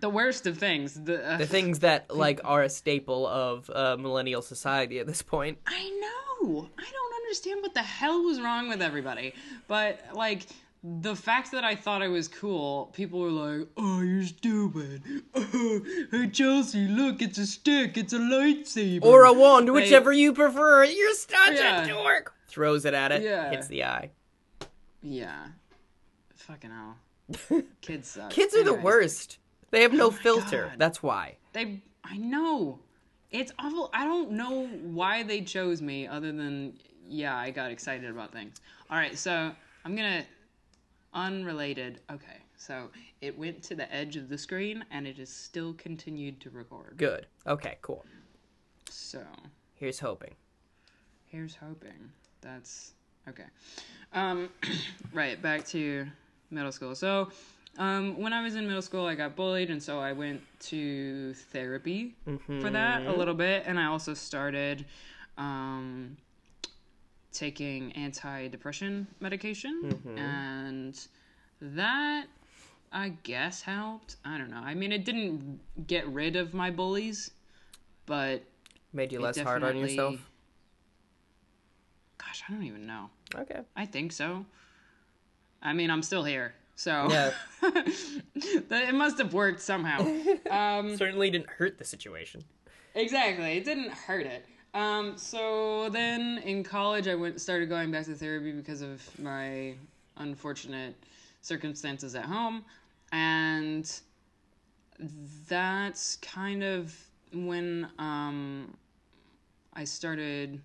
[0.01, 0.95] the worst of things.
[0.95, 5.23] The, uh, The things that like are a staple of uh, millennial society at this
[5.23, 5.59] point.
[5.67, 6.69] I know.
[6.79, 9.33] I don't understand what the hell was wrong with everybody.
[9.69, 10.47] But like
[11.03, 15.03] the fact that I thought I was cool, people were like, "Oh, you're stupid."
[16.11, 17.97] hey Chelsea, look, it's a stick.
[17.97, 19.05] It's a lightsaber.
[19.05, 20.85] Or a wand, Like- whichever you prefer.
[20.85, 21.85] You're such Yeah.
[21.85, 22.35] a dork.
[22.49, 23.23] Throws it at it.
[23.23, 23.51] Yeah.
[23.51, 24.11] Hits the eye.
[25.03, 25.47] Yeah.
[26.37, 27.63] Fucking hell.
[27.81, 28.31] Kids suck.
[28.31, 29.39] Kids are the worst.
[29.73, 30.69] They have no oh filter.
[30.71, 30.79] God.
[30.79, 31.37] That's why.
[31.53, 31.83] They.
[32.05, 32.79] I know.
[33.33, 33.91] It's awful.
[33.93, 36.75] I don't know why they chose me, other than
[37.09, 38.61] yeah, I got excited about things.
[38.89, 39.51] All right, so
[39.85, 40.25] I'm gonna
[41.17, 42.01] unrelated.
[42.13, 42.89] Okay, So
[43.21, 46.95] it went to the edge of the screen and it has still continued to record.
[46.97, 47.27] Good.
[47.47, 48.05] Okay, cool.
[48.91, 49.23] So
[49.75, 50.35] Here's hoping.
[51.27, 52.11] here's hoping.
[52.41, 52.93] That's
[53.29, 53.45] okay.
[54.13, 54.49] Um,
[55.13, 56.07] right, back to
[56.51, 56.95] middle school.
[56.95, 57.31] So
[57.79, 61.35] um, when I was in middle school, I got bullied, and so I went to
[61.53, 62.15] therapy
[62.61, 64.87] for that a little bit, and I also started
[65.37, 66.17] um,
[67.37, 70.99] taking antidepressant medication, and
[71.61, 72.27] that
[72.93, 74.17] I guess helped.
[74.25, 74.57] I don't know.
[74.65, 77.31] I mean, it didn't get rid of my bullies,
[78.07, 78.43] but
[78.93, 80.17] Made you less hard on yourself?
[82.19, 83.11] Gosh, I don't even know.
[83.35, 83.61] Okay.
[83.77, 84.47] I think so.
[85.63, 87.33] I mean, I'm still here, so Yeah.
[87.63, 90.07] it must have worked somehow.
[90.51, 92.45] Um, Certainly didn't hurt the situation.
[92.95, 94.47] exactly, it didn't hurt it.
[94.77, 99.73] Um, so then in college, I went started going back to therapy because of my
[100.19, 100.95] unfortunate
[101.41, 102.63] circumstances at home,
[103.11, 103.91] and
[105.49, 106.95] that's kind of
[107.33, 108.77] when um,
[109.73, 110.61] I started.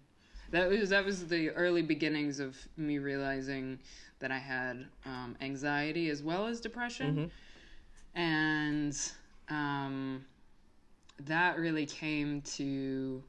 [0.49, 3.79] That was that was the early beginnings of me realizing
[4.19, 7.31] that I had um, anxiety as well as depression,
[8.13, 8.99] and
[9.47, 10.25] um,
[11.21, 13.23] that really came to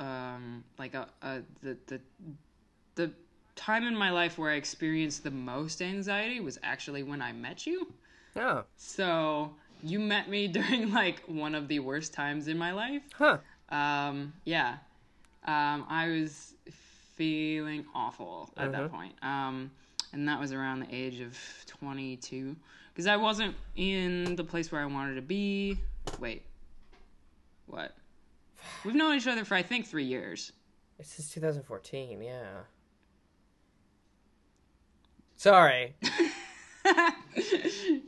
[0.00, 2.00] um, like a, a the the
[2.94, 3.10] the
[3.54, 7.66] time in my life where I experienced the most anxiety was actually when I met
[7.66, 7.92] you.
[8.36, 8.64] Oh.
[8.76, 13.02] So you met me during like one of the worst times in my life.
[13.14, 13.38] Huh.
[13.70, 14.76] Um, yeah.
[15.44, 16.54] Um, I was
[17.14, 18.82] feeling awful at Uh-huh.
[18.82, 19.14] that point.
[19.22, 19.70] Um,
[20.12, 22.56] and that was around the age of 22.
[22.92, 25.78] Because I wasn't in the place where I wanted to be.
[26.18, 26.42] Wait.
[27.66, 27.94] What?
[28.84, 30.52] We've known each other for, I think, three years.
[30.98, 32.42] This is 2014, yeah.
[35.36, 35.94] Sorry.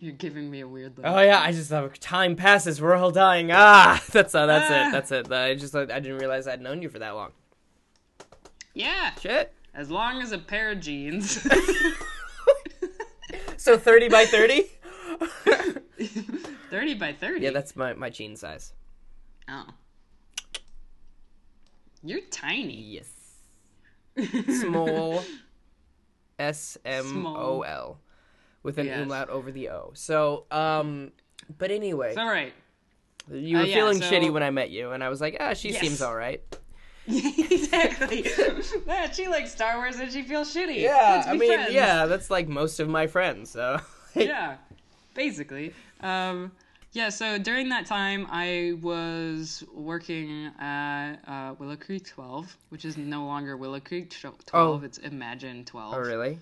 [0.00, 1.06] You're giving me a weird look.
[1.06, 3.50] Oh yeah, I just thought time passes, we're all dying.
[3.52, 4.88] Ah, that's uh, that's Ah.
[4.88, 4.92] it.
[4.92, 5.32] That's it.
[5.32, 7.32] I just I didn't realize I'd known you for that long.
[8.72, 9.10] Yeah.
[9.20, 9.52] Shit.
[9.74, 11.46] As long as a pair of jeans.
[13.56, 14.62] So 30 by 30?
[16.70, 17.40] 30 by 30.
[17.40, 18.72] yeah, that's my my jean size.
[19.48, 19.66] Oh.
[22.02, 22.74] You're tiny.
[22.80, 23.10] Yes.
[24.60, 25.22] Small.
[26.38, 27.98] S M O L,
[28.62, 29.00] with an Yes.
[29.00, 29.90] umlaut over the O.
[29.94, 31.10] So um,
[31.58, 32.52] but anyway, It's all right.
[33.30, 35.36] you were uh, yeah, feeling so- shitty when I met you, and I was like,
[35.40, 35.80] ah, she Yes.
[35.80, 36.40] seems all right.
[37.08, 38.24] exactly.
[38.86, 40.80] yeah, she likes Star Wars and she feels shitty.
[40.82, 41.72] Yeah, I mean, friends.
[41.72, 43.50] yeah, that's like most of my friends.
[43.50, 43.80] So
[44.14, 44.56] yeah,
[45.14, 45.72] basically.
[46.00, 46.52] Um,
[46.92, 52.96] yeah, so during that time, I was working at uh, Willow Creek 12, which is
[52.96, 54.80] no longer Willow Creek 12, Oh.
[54.84, 55.94] it's Emagine 12.
[55.94, 56.38] Oh, really?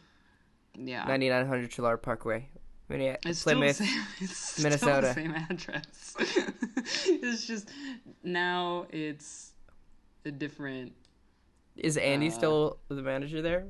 [0.78, 1.04] Yeah.
[1.06, 2.48] 9900 Shelard Parkway.
[2.88, 5.06] Minneapolis, It's still, the same, it's still Minnesota.
[5.08, 6.14] the same address.
[7.06, 7.68] it's just
[8.22, 9.52] now it's
[10.24, 10.92] a different.
[11.76, 13.66] Is Andy Uh, still the manager there?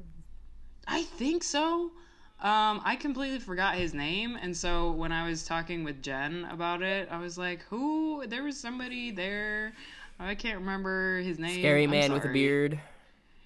[0.87, 1.93] I think so.
[2.41, 6.83] Um, I completely forgot his name, and so when I was talking with Jen about
[6.83, 8.27] it, I was like, "Who?
[8.27, 9.73] There was somebody there.
[10.19, 12.79] I can't remember his name." Scary man with a beard.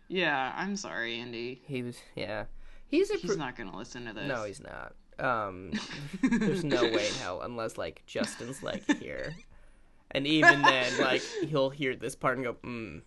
[0.09, 1.63] Yeah, I'm sorry, Andy.
[1.67, 2.47] He was, yeah.
[2.89, 3.15] He's a.
[3.15, 4.27] He's pr- not gonna listen to this.
[4.27, 4.95] no, he's not.
[5.21, 5.71] Um,
[6.23, 9.37] there's no way in hell unless like Justin's like here,
[10.11, 13.03] and even then, like he'll hear this part and go, mm.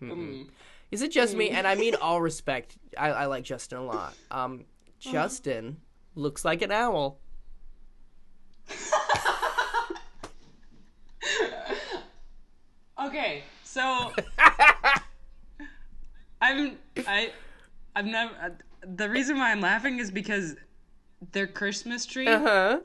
[0.00, 0.48] mm-mm."
[0.90, 1.50] Is it just me?
[1.50, 2.76] And I mean all respect.
[2.98, 4.14] I, I like Justin a lot.
[4.30, 4.64] Um,
[5.10, 5.78] Justin
[6.14, 7.18] looks like an owl.
[13.02, 14.12] Okay, so
[16.40, 17.32] I'm I
[17.96, 18.50] I've never uh,
[18.94, 20.54] the reason why I'm laughing is because
[21.32, 22.78] their Christmas tree Uh huh.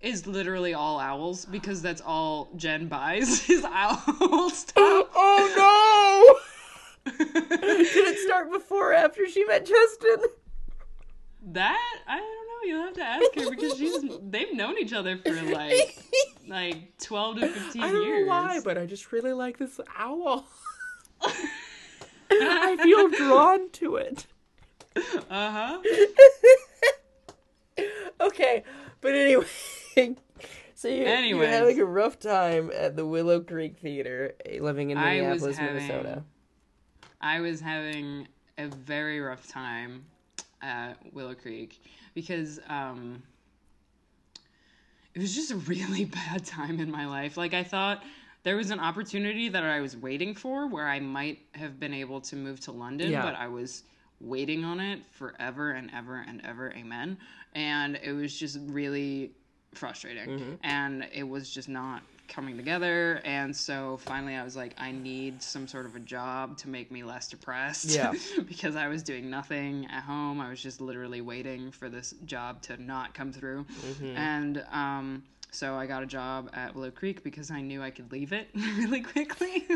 [0.00, 3.96] is literally all owls because that's all Jen buys is owl
[4.50, 4.74] stuff.
[4.76, 6.38] Oh
[7.06, 7.12] no!
[7.18, 10.16] Did it start before or after she met Justin?
[11.48, 12.36] That I don't know.
[12.64, 15.98] You'll have to ask her because she's they've known each other for like
[16.46, 18.26] like twelve to fifteen I don't years.
[18.26, 20.46] know why, but I just really like this owl.
[22.30, 24.26] I feel drawn to it.
[24.96, 25.00] uh
[25.30, 25.78] huh.
[28.20, 28.64] Okay,
[29.00, 29.46] but anyway,
[30.74, 31.48] so you're, you're Anyways.
[31.48, 35.76] having a rough time at the Willow Creek Theater, eh, living in I Minneapolis, having-
[35.88, 36.24] Minnesota.
[37.22, 40.04] I was having a very rough time
[40.62, 41.82] at Willow Creek
[42.14, 43.22] because um,
[45.14, 47.36] it was just a really bad time in my life.
[47.36, 48.02] Like I thought
[48.42, 52.20] there was an opportunity that I was waiting for where I might have been able
[52.22, 53.22] to move to London, Yeah.
[53.22, 53.82] but I was
[54.20, 56.72] waiting on it forever and ever and ever.
[56.72, 57.18] Amen.
[57.54, 59.32] And it was just really
[59.74, 60.58] frustrating.
[60.62, 63.20] And it was just not coming together.
[63.24, 66.90] And so finally I was like, I need some sort of a job to make
[66.90, 67.90] me less depressed.
[67.90, 68.12] Yeah.
[68.48, 70.40] because I was doing nothing at home.
[70.40, 73.66] I was just literally waiting for this job to not come through.
[74.14, 78.10] And um, so I got a job at Willow Creek because I knew I could
[78.12, 79.66] leave it really quickly.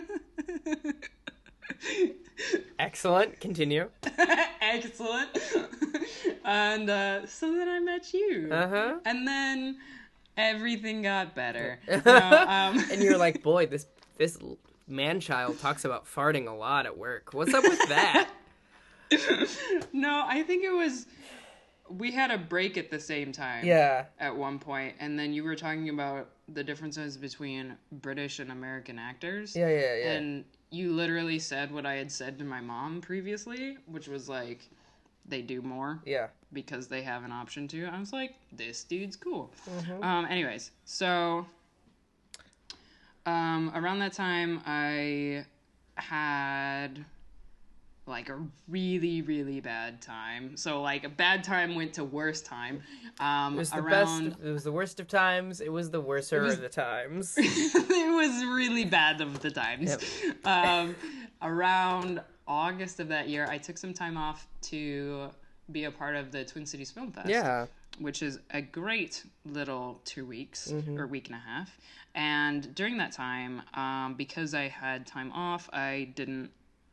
[2.78, 3.40] Excellent.
[3.40, 3.88] Continue.
[4.60, 5.28] Excellent.
[6.44, 8.48] and uh, so then I met you.
[8.50, 8.94] Uh huh.
[9.04, 9.78] And then
[10.36, 11.78] everything got better.
[12.04, 12.16] No,
[12.48, 13.86] um, And you're like, boy, this
[14.18, 14.38] this
[14.86, 17.30] man child talks about farting a lot at work.
[17.32, 18.30] What's up with that?
[19.92, 21.06] no, I think it was.
[21.90, 23.64] We had a break at the same time.
[23.66, 24.06] yeah.
[24.18, 28.98] At one point, and then you were talking about the differences between British and American
[28.98, 29.54] actors.
[29.54, 30.12] Yeah, yeah, yeah.
[30.12, 34.68] And you literally said what I had said to my mom previously, which was like,
[35.26, 36.28] they do more yeah.
[36.52, 37.86] because they have an option to.
[37.86, 39.52] I was like, this dude's cool.
[39.68, 40.02] Mm-hmm.
[40.02, 41.46] Um, anyways, so
[43.26, 45.44] um, around that time, I
[45.96, 47.04] had
[48.06, 50.56] like a really, really bad time.
[50.56, 52.82] So like a bad time went to worst time.
[53.18, 54.42] Um, It was the around best.
[54.44, 55.60] It was the worst of times.
[55.60, 57.34] It was the worser was- of the times.
[57.38, 59.96] it was really bad of the times.
[60.44, 60.94] Um,
[61.40, 65.30] around August of that year, I took some time off to
[65.72, 67.28] be a part of the Twin Cities Film Fest.
[67.28, 67.66] yeah.
[68.00, 70.98] Which is a great little two weeks Mm-hmm.
[70.98, 71.70] or week and a half.
[72.16, 76.50] And during that time, um, because I had time off, I didn't.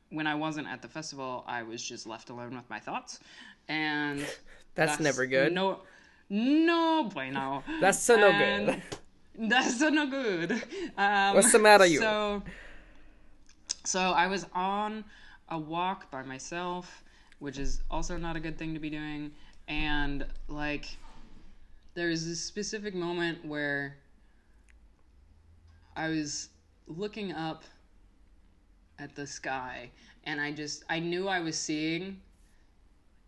[0.09, 3.19] When I wasn't at the festival, I was just left alone with my thoughts,
[3.67, 4.25] and
[4.75, 5.53] That's, never good.
[5.53, 5.79] No,
[6.29, 7.63] no bueno.
[7.81, 8.81] That's so no And- good.
[9.49, 10.51] That's so no good.
[10.97, 11.99] Um, What's the matter, you?
[11.99, 12.43] So,
[13.85, 15.03] so I was on
[15.51, 17.03] a walk by myself,
[17.39, 19.31] which is also not a good thing to be doing.
[19.67, 20.85] And like,
[21.93, 23.97] there's this specific moment where
[25.95, 26.49] I was
[26.87, 27.63] looking up
[28.97, 29.91] at the sky,
[30.23, 32.21] and I just I knew I was seeing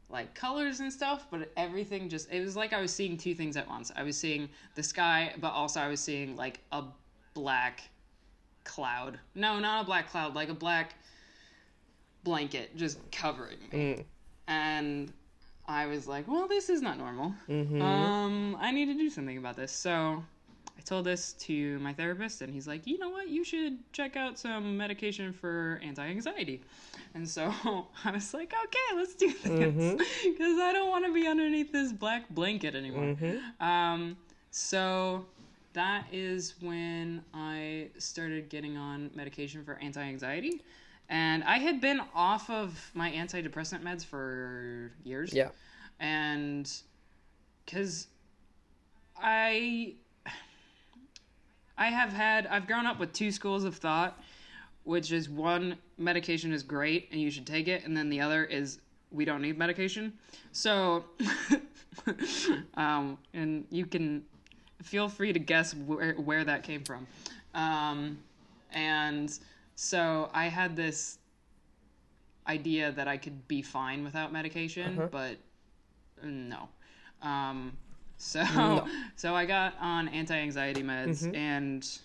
[0.09, 3.57] like colors and stuff, but everything just it was like I was seeing two things
[3.57, 3.91] at once.
[3.95, 6.83] I was seeing the sky, but also I was seeing like a
[7.33, 7.81] black
[8.63, 9.19] cloud.
[9.35, 10.95] No, not a black cloud, like a black
[12.23, 13.77] blanket just covering me.
[14.47, 15.11] And
[15.67, 17.33] I was like, well, this is not normal.
[17.81, 19.71] Um, I need to do something about this.
[19.71, 20.23] So
[20.77, 23.29] I told this to my therapist, and he's like, you know what?
[23.29, 26.61] You should check out some medication for anti anxiety.
[27.13, 27.53] And so
[28.03, 30.01] I was like, okay, let's do this.
[30.23, 33.15] Because I don't want to be underneath this black blanket anymore.
[33.61, 34.17] Um,
[34.51, 35.25] so
[35.73, 40.61] that is when I started getting on medication for anti anxiety.
[41.09, 45.49] And I had been off of my antidepressant meds for years Yeah.
[45.99, 46.71] and
[47.65, 48.07] because
[49.17, 49.95] I
[51.77, 54.21] I have had I've grown up with two schools of thought,
[54.83, 58.43] which is one medication is great and you should take it, and then the other
[58.45, 58.79] is
[59.11, 60.13] we don't need medication.
[60.51, 61.05] So,
[62.75, 64.23] um, and you can
[64.81, 67.07] feel free to guess where where that came from,
[67.53, 68.17] um,
[68.71, 69.37] and
[69.75, 71.17] so I had this
[72.47, 75.07] idea that I could be fine without medication, uh-huh.
[75.11, 75.37] but
[76.23, 76.69] no.
[77.21, 77.77] Um,
[78.17, 81.35] so so I got on anti-anxiety meds mm-hmm.
[81.35, 81.99] and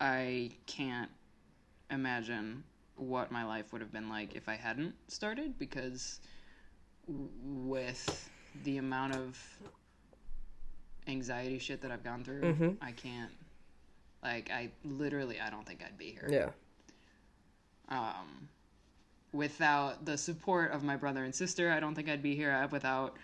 [0.00, 1.10] I can't
[1.90, 2.62] imagine
[2.96, 6.20] what my life would have been like if I hadn't started because
[7.06, 8.30] with
[8.64, 9.38] the amount of
[11.06, 12.70] anxiety shit that I've gone through, mm-hmm.
[12.82, 13.30] I can't
[14.22, 16.50] like I literally I don't think I'd be here Yeah.
[17.88, 18.48] um,
[19.32, 22.66] without the support of my brother and sister, I don't think I'd be here.
[22.70, 23.16] Without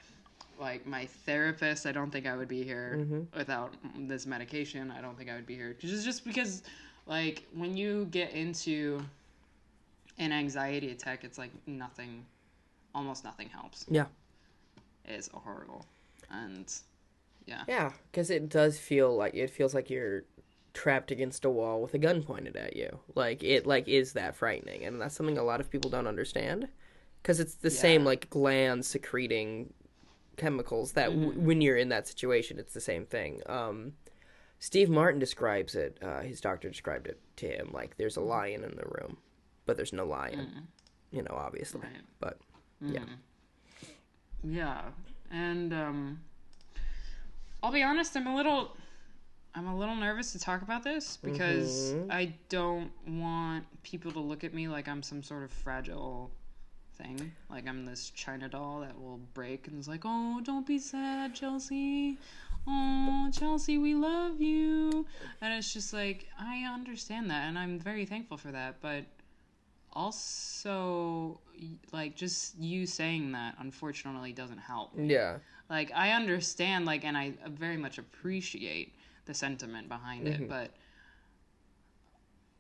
[0.61, 3.27] like my therapist, I don't think I would be here.
[3.37, 5.75] Without this medication, I don't think I would be here.
[5.79, 6.63] Just just because,
[7.07, 9.01] like, when you get into
[10.19, 12.25] an anxiety attack, it's like nothing,
[12.95, 13.85] almost nothing helps.
[13.91, 14.07] Yeah.
[15.07, 15.85] It's horrible,
[16.31, 16.73] and
[17.47, 20.23] yeah, Yeah, because it does feel like it feels like you're
[20.75, 22.99] trapped against a wall with a gun pointed at you.
[23.15, 26.69] Like it like is that frightening, and that's something a lot of people don't understand.
[27.23, 29.73] Because it's the same like gland secreting
[30.37, 31.45] chemicals that Mm-hmm.
[31.47, 33.41] when you're in that situation, it's the same thing.
[33.47, 33.93] Um,
[34.59, 35.99] Steve Martin describes it.
[36.03, 38.29] Uh, his doctor described it to him like there's a Mm-hmm.
[38.29, 39.17] lion in the room,
[39.65, 40.69] but there's no lion.
[41.11, 42.03] You know, obviously, Right.
[42.19, 42.39] but
[42.81, 43.05] yeah,
[44.43, 44.83] Yeah,
[45.31, 46.21] and um,
[47.63, 48.77] I'll be honest, I'm a little,
[49.55, 52.11] I'm a little nervous to talk about this because mm-hmm.
[52.11, 56.31] I don't want people to look at me like I'm some sort of fragile
[56.97, 57.33] thing.
[57.49, 61.35] Like I'm this China doll that will break and is like, "Oh, don't be sad,
[61.35, 62.19] Chelsea.
[62.67, 65.07] Oh, Chelsea, we love you."
[65.41, 68.81] And it's just like I understand that, and I'm very thankful for that.
[68.81, 69.05] But
[69.93, 71.39] also,
[71.93, 74.91] like just you saying that, unfortunately, doesn't help.
[74.97, 75.39] Yeah.
[75.71, 78.95] Like I understand, like, and I very much appreciate
[79.27, 80.45] the sentiment behind Mm-hmm.
[80.45, 80.71] it, but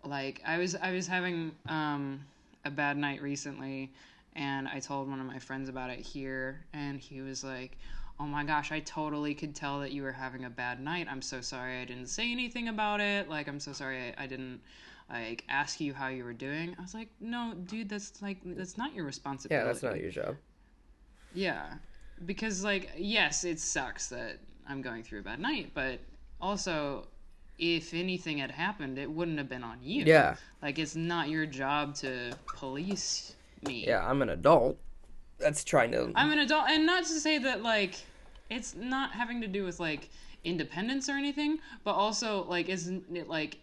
[0.05, 2.20] like I was I was having um
[2.64, 3.92] a bad night recently
[4.37, 7.79] and I told one of my friends about it here and he was like
[8.20, 11.22] oh my gosh I totally could tell that you were having a bad night I'm
[11.22, 14.61] so sorry I didn't say anything about it like I'm so sorry I, I didn't
[15.11, 18.77] like ask you how you were doing I was like no dude that's like that's
[18.79, 20.38] not your responsibility Yeah, that's not your job.
[21.33, 21.74] yeah.
[22.24, 25.98] Because like yes, it sucks that I'm going through a bad night, but
[26.45, 27.07] also
[27.59, 30.05] if anything had happened, it wouldn't have been on you.
[30.05, 30.37] Yeah.
[30.63, 33.87] Like it's not your job to police me.
[33.87, 34.77] Yeah, I'm an adult.
[35.39, 36.13] That's trying to.
[36.15, 37.97] I'm an adult and not to say that like
[38.51, 40.11] it's not having to do with like
[40.45, 43.57] independence or anything, but also like isn't it like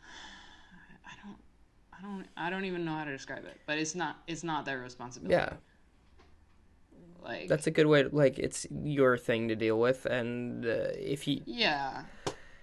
[1.04, 1.38] I don't
[1.98, 4.64] I don't I don't even know how to describe it, but it's not it's not
[4.64, 5.34] their responsibility.
[5.34, 5.54] yeah,
[7.26, 8.04] Like that's a good way.
[8.04, 12.02] To, like, it's your thing to deal with, and uh, if you yeah.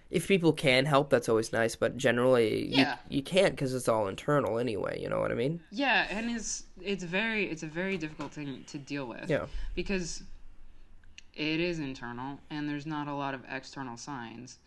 [0.10, 1.76] if people can help, that's always nice.
[1.76, 2.98] But generally, Yeah.
[3.10, 5.02] you, you can't because it's all internal anyway.
[5.02, 5.62] You know what I mean?
[5.72, 9.30] Yeah, and it's it's very it's a very difficult thing to deal with.
[9.30, 9.48] Yeah.
[9.76, 10.24] Because
[11.34, 14.60] it is internal and there's not a lot of external signs.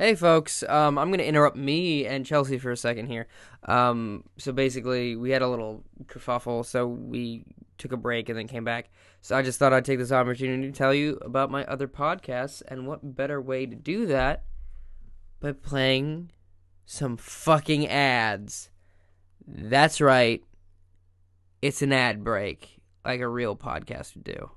[0.00, 0.62] Hey, folks.
[0.62, 3.26] Um, I'm going to interrupt me and Chelsea for a second here.
[3.66, 7.44] Um, so basically, we had a little kerfuffle, so we
[7.76, 8.88] took a break and then came back.
[9.20, 12.62] So I just thought I'd take this opportunity to tell you about my other podcasts,
[12.66, 14.44] and what better way to do that
[15.38, 16.30] by playing
[16.86, 18.70] some fucking ads.
[19.46, 20.42] That's right.
[21.60, 24.50] It's an ad break, like a real podcast would do.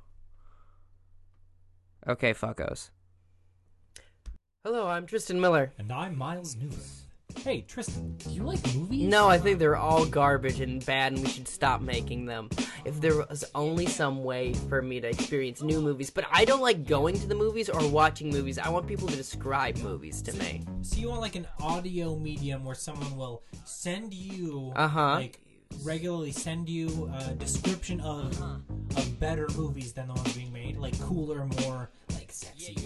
[2.08, 2.91] Okay, fuckos.
[4.63, 5.73] Hello, I'm Tristan Miller.
[5.78, 6.80] And I'm Miles Newman.
[7.43, 9.02] Hey, Tristan, do you like movies?
[9.10, 12.49] No, I think they're all garbage and bad, and we should stop making them.
[12.86, 16.62] If there was only some way for me to experience new movies, but I don't
[16.62, 18.58] like going to the movies or watching movies.
[18.58, 20.62] I want people to describe movies to me.
[20.82, 25.15] So you want like an audio medium where someone will send you, Uh-huh.
[25.15, 25.41] like
[25.84, 28.41] regularly send you a description of
[28.95, 32.78] of better movies than the ones being made, like cooler, more like sexy,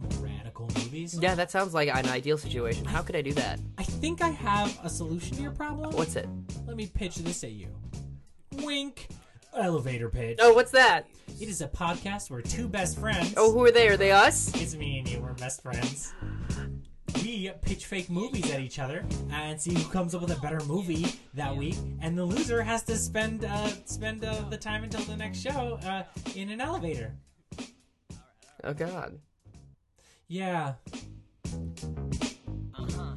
[0.00, 1.18] more radical movies.
[1.20, 2.84] Yeah, that sounds like an ideal situation.
[2.84, 3.60] How could I do that?
[3.78, 5.94] I think I have a solution to your problem.
[5.94, 6.28] What's it?
[6.66, 7.68] Let me pitch this at you.
[8.62, 9.08] Wink.
[9.56, 10.38] Elevator pitch.
[10.40, 11.06] Oh, what's that?
[11.40, 13.34] It is a podcast where two best friends.
[13.36, 13.88] Oh, who are they?
[13.88, 14.52] Are they us?
[14.54, 15.20] It's me and you.
[15.20, 16.12] We're best friends.
[17.24, 20.60] We pitch fake movies at each other and see who comes up with a better
[20.66, 25.02] movie that week, and the loser has to spend uh, spend uh, the time until
[25.02, 26.04] the next show uh,
[26.36, 27.12] in an elevator.
[28.62, 29.18] Oh, God.
[30.32, 30.74] Yeah,
[32.78, 33.14] Uh-huh.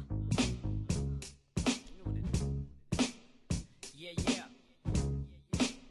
[3.94, 4.42] Yeah, yeah.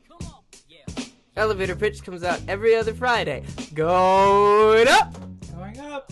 [0.09, 0.43] Come on.
[0.67, 0.83] Yeah,
[1.37, 3.45] Elevator pitch comes out every other Friday.
[3.73, 5.15] Going up.
[5.55, 6.11] going up.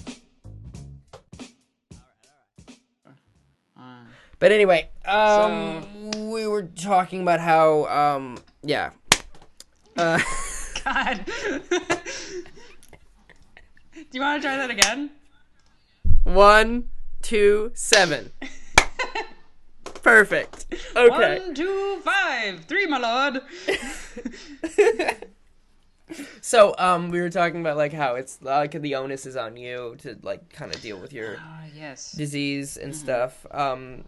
[4.40, 5.86] But anyway, um,
[6.32, 8.92] we were talking about how, um, yeah.
[9.98, 10.20] Uh,
[10.86, 11.26] God.
[14.12, 15.10] Do you want to try that again?
[16.24, 16.90] one,
[17.22, 18.32] two, seven.
[20.04, 20.66] Perfect.
[20.96, 21.40] Okay.
[21.40, 23.42] One, two, five, three, my lord.
[26.42, 29.96] So, um, we were talking about like how it's like the onus is on you
[30.00, 32.12] to like kind of deal with your Ah, yes.
[32.12, 33.46] disease and stuff.
[33.50, 34.04] Um,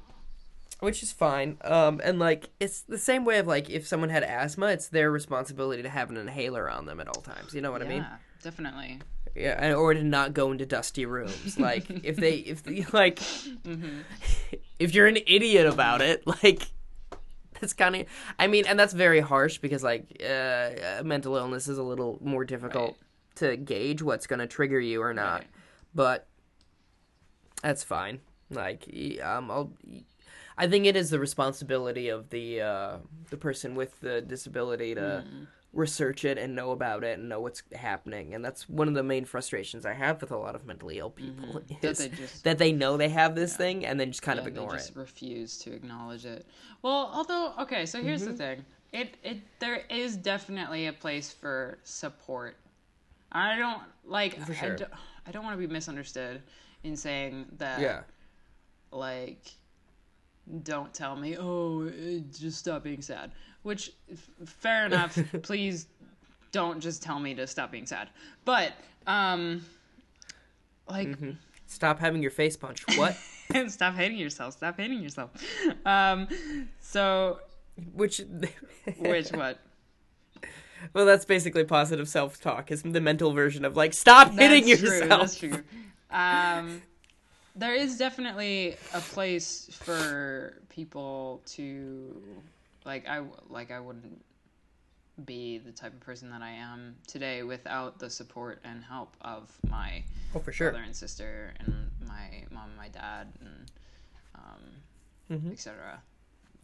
[0.82, 1.58] which is fine.
[1.64, 5.12] Um, and like it's the same way of like if someone had asthma, it's their
[5.12, 7.54] responsibility to have an inhaler on them at all times.
[7.54, 8.00] You know what I mean?
[8.02, 9.00] Yeah, definitely.
[9.36, 11.60] Yeah, and- or to not go into dusty rooms.
[11.60, 13.20] Like if they if they, like
[14.80, 16.68] if you're an idiot about it, like
[17.60, 18.06] that's kind of
[18.38, 22.20] I mean, and that's very harsh because like uh, uh, mental illness is a little
[22.22, 22.98] more difficult
[23.36, 25.40] to gauge what's going to trigger you or not.
[25.40, 25.48] Right.
[25.96, 26.28] But
[27.62, 28.20] that's fine.
[28.50, 28.86] Like
[29.24, 29.72] um I'll
[30.58, 32.98] I think it is the responsibility of the uh,
[33.32, 35.44] the person with the disability to Hmm.
[35.74, 38.34] Research it and know about it and know what's happening.
[38.36, 41.10] And that's one of the main frustrations I have with a lot of mentally ill
[41.10, 41.74] people Mm-hmm.
[41.82, 44.38] That is they just- that they know they have this thing and then just kind
[44.38, 44.98] Yeah, of ignore they just it.
[44.98, 46.46] refuse to acknowledge it.
[46.84, 48.32] Well, although okay, so here's Mm-hmm.
[48.32, 48.66] the thing.
[48.92, 52.58] It it there is definitely a place for support.
[53.32, 54.76] I don't like For I, sure.
[54.76, 54.92] don't,
[55.26, 56.44] I don't want to be misunderstood
[56.84, 58.02] in saying that Yeah.
[58.92, 59.42] like
[60.64, 61.90] don't tell me, oh,
[62.38, 63.32] just stop being sad.
[63.64, 63.92] Which,
[64.46, 65.18] fair enough.
[65.42, 65.88] Please
[66.52, 68.10] don't just tell me to stop being sad.
[68.46, 68.74] But,
[69.08, 69.66] um,
[70.88, 71.18] like,
[71.66, 72.98] Stop having your face punched.
[72.98, 73.18] What?
[73.70, 74.54] stop hating yourself.
[74.54, 75.32] Stop hating yourself.
[75.86, 76.28] Um,
[76.80, 77.40] so,
[77.94, 78.22] Which,
[79.00, 79.60] which what?
[80.94, 82.72] well, that's basically positive self-talk.
[82.72, 85.00] Is the mental version of like stop hitting That's yourself.
[85.00, 85.64] True, that's true.
[86.12, 86.82] Um,
[87.56, 92.22] there is definitely a place for people to,
[92.86, 94.24] like I like I wouldn't
[95.26, 99.56] be the type of person that I am today without the support and help of
[99.70, 100.04] my
[100.36, 100.72] Oh, for sure.
[100.72, 103.72] brother and sister and my mom and my dad and
[104.36, 106.02] um, etc.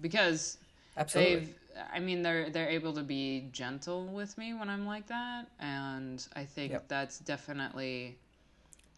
[0.01, 0.99] Because Mm-hmm.
[1.01, 1.36] Absolutely.
[1.36, 1.55] they've
[1.93, 6.28] i mean they're they're able to be gentle with me when i'm like that and
[6.36, 6.88] i think Yep.
[6.89, 8.17] that's definitely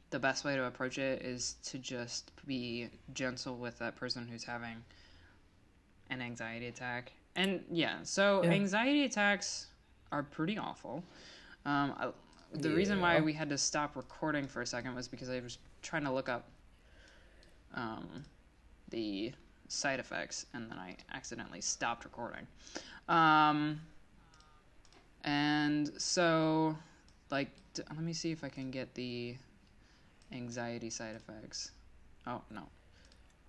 [0.09, 4.43] the best way to approach it is to just be gentle with that person who's
[4.43, 4.83] having
[6.11, 8.51] an anxiety attack and yeah so Yeah.
[8.51, 9.67] anxiety attacks
[10.11, 11.03] are pretty awful
[11.65, 12.09] um, I,
[12.53, 15.57] the reason why we had to stop recording for a second was because i was
[15.81, 16.49] trying to look up
[17.73, 18.23] um,
[18.89, 19.31] the
[19.67, 22.45] side effects and then I accidentally stopped recording.
[23.07, 23.79] Um,
[25.23, 26.75] and so,
[27.29, 29.35] like, d- let me see if I can get the
[30.31, 31.71] anxiety side effects.
[32.27, 32.63] Oh, no.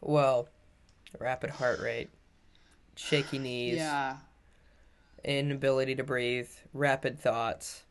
[0.01, 0.49] Well,
[1.19, 2.11] rapid heart rate,
[2.97, 4.17] shaky knees, Yeah.
[5.25, 7.83] inability to breathe, rapid thoughts.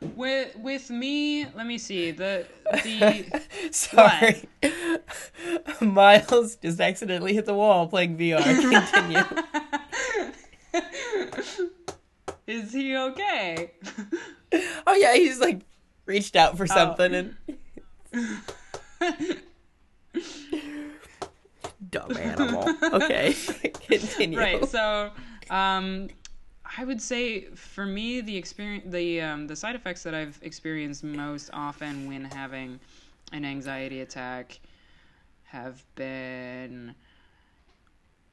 [0.00, 2.10] With, with me, let me see.
[2.10, 4.48] The, the, Sorry.
[5.80, 8.42] Miles just accidentally hit the wall playing VR.
[8.42, 9.22] Continue.
[12.48, 13.72] is he okay?
[14.86, 15.60] oh yeah, he's like
[16.06, 16.66] reached out for oh.
[16.66, 17.36] something and
[21.92, 22.68] dumb animal.
[22.82, 23.32] Okay.
[23.86, 24.38] Continue.
[24.38, 25.10] right so
[25.50, 26.08] um
[26.78, 31.04] i would say for me the experience the um the side effects that i've experienced
[31.04, 32.80] most often when having
[33.32, 34.58] an anxiety attack
[35.44, 36.94] have been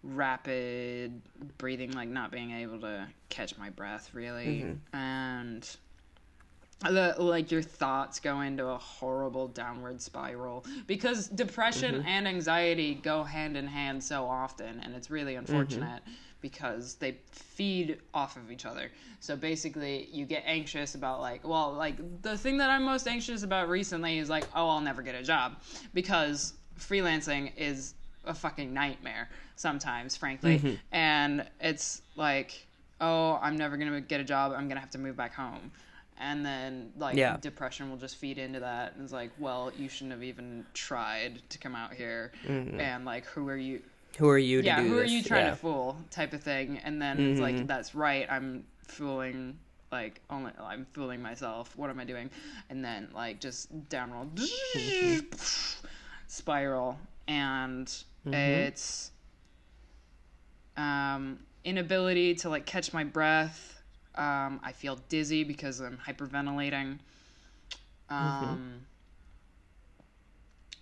[0.03, 1.21] rapid
[1.57, 5.77] breathing like not being able to catch my breath really and
[6.81, 10.65] the, like your thoughts go into a horrible downward spiral.
[10.87, 12.07] Because depression mm-hmm.
[12.07, 15.39] and anxiety go hand in hand so often and it's really mm-hmm.
[15.39, 16.01] unfortunate
[16.41, 18.91] because they feed off of each other.
[19.19, 23.43] So basically you get anxious about like well like the thing that i'm most anxious
[23.43, 25.57] about recently is like oh i'll never get a job
[25.93, 30.59] because freelancing is a fucking nightmare sometimes frankly.
[30.59, 30.75] Mm-hmm.
[30.93, 32.65] And it's like
[33.01, 34.53] oh i'm never gonna get a job.
[34.55, 35.71] I'm gonna have to move back home
[36.19, 37.37] and then like Yeah.
[37.37, 38.93] depression will just feed into that.
[38.95, 42.31] And it's like well you shouldn't have even tried to come out here.
[42.45, 42.79] Mm-hmm.
[42.79, 43.81] And like who are you
[44.17, 45.51] Who are you to yeah who are you trying Yeah.
[45.51, 46.79] to fool type of thing.
[46.79, 47.65] And then it's like mm-hmm.
[47.65, 48.27] that's right.
[48.29, 49.57] I'm fooling
[49.91, 51.75] like only i'm fooling myself.
[51.75, 52.29] What am i doing?
[52.69, 54.29] And then like just downroll
[56.27, 56.99] spiral.
[57.27, 58.33] And mm-hmm.
[58.33, 59.11] it's
[60.77, 63.78] um inability to like catch my breath
[64.19, 66.99] um i feel dizzy because i'm hyperventilating
[68.09, 68.81] um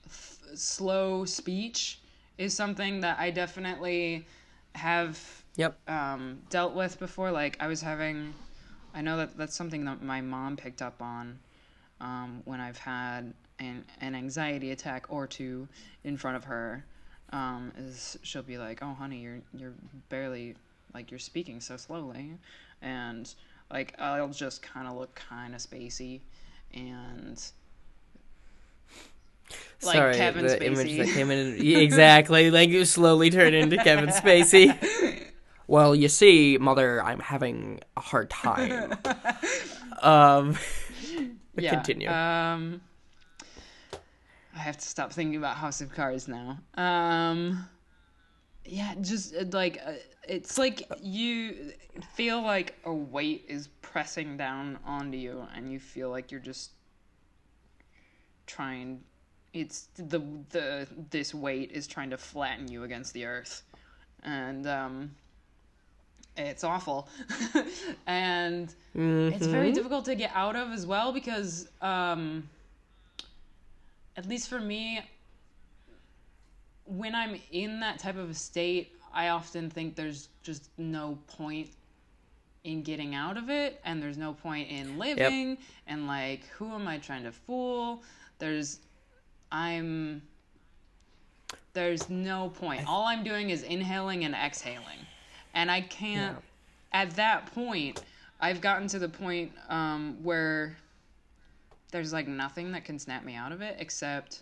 [0.05, 1.99] f- slow speech
[2.37, 4.25] is something that i definitely
[4.75, 5.77] have Yep.
[5.87, 7.31] um, dealt with before.
[7.31, 8.33] Like I was having,
[8.93, 11.39] I know that that's something that my mom picked up on
[12.01, 15.67] um, when I've had an, an anxiety attack or two
[16.03, 16.85] in front of her.
[17.33, 19.73] Um, is she'll be like, "Oh, honey, you're you're
[20.09, 20.55] barely
[20.93, 22.31] like you're speaking so slowly,"
[22.81, 23.33] and
[23.71, 26.21] like I'll just kind of look kind of spacey
[26.73, 27.41] and.
[29.83, 30.61] Like Sorry, Kevin the Spacey.
[30.63, 31.55] image that came in.
[31.77, 34.75] Exactly, like you slowly turn into Kevin Spacey.
[35.69, 38.93] Well, you see, mother, I'm having a hard time.
[40.01, 40.57] um,
[41.53, 41.71] but yeah.
[41.71, 42.09] continue.
[42.09, 42.79] Um,
[44.55, 46.59] I have to stop thinking about House of Cards now.
[46.75, 47.67] Um,
[48.67, 49.93] yeah, just uh, like uh,
[50.27, 51.73] it's like you
[52.13, 56.71] feel like a weight is pressing down onto you, and you feel like you're just
[58.45, 59.01] trying.
[59.53, 63.63] It's the the this weight is trying to flatten you against the earth,
[64.23, 65.11] and um,
[66.35, 67.07] it's awful,
[68.07, 68.73] and
[69.33, 72.47] it's very difficult to get out of as well because um
[74.15, 75.01] at least for me
[76.87, 81.69] when i'm in that type of a state i often think there's just no point
[82.63, 85.57] in getting out of it and there's no point in living
[85.87, 88.01] and like who am i trying to fool
[88.39, 88.79] there's
[89.51, 90.21] i'm
[91.77, 92.87] there's no point.
[92.87, 94.97] All I'm doing is inhaling and exhaling.
[95.53, 96.37] And I can't
[96.91, 98.03] at that point
[98.41, 100.75] I've gotten to the point um, where
[101.91, 104.41] there's like nothing that can snap me out of it except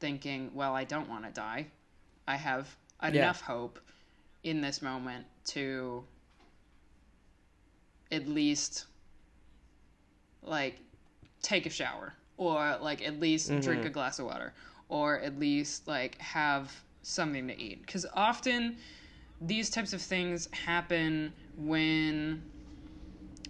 [0.00, 1.66] thinking, well, I don't want to die.
[2.26, 3.78] I have enough hope
[4.42, 6.04] in this moment to
[8.10, 8.86] at least
[10.42, 10.78] like
[11.42, 13.60] take a shower or like at least mm-hmm.
[13.60, 14.52] drink a glass of water
[14.88, 16.72] or at least like have
[17.02, 17.80] something to eat.
[17.82, 18.76] Because often
[19.40, 22.42] these types of things happen when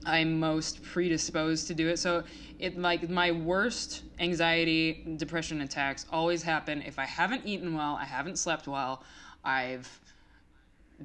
[0.06, 1.98] I'm most predisposed to do it.
[1.98, 2.24] So
[2.58, 8.04] it like my worst anxiety, depression attacks always happen if I haven't eaten well, I
[8.04, 9.02] haven't slept well,
[9.44, 10.00] I've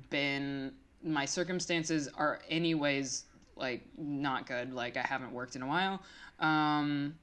[0.09, 0.73] been
[1.03, 3.25] my circumstances are anyways
[3.55, 6.01] like not good, like I haven't worked in a while.
[6.39, 7.15] Um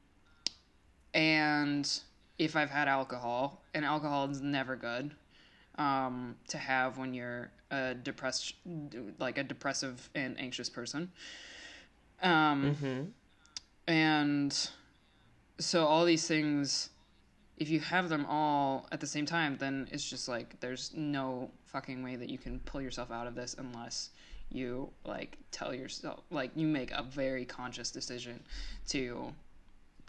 [1.15, 1.89] and
[2.39, 5.13] if I've had alcohol, and alcohol is never good
[5.79, 8.55] um, to have when you're a depressed,
[9.19, 11.11] like a depressive and anxious person.
[12.23, 12.77] Um,
[13.89, 14.69] And
[15.59, 16.91] so all these things,
[17.59, 21.51] if you have them all at the same time, then it's just like there's no
[21.67, 24.11] fucking way that you can pull yourself out of this unless
[24.51, 28.43] you like tell yourself like you make a very conscious decision
[28.87, 29.33] to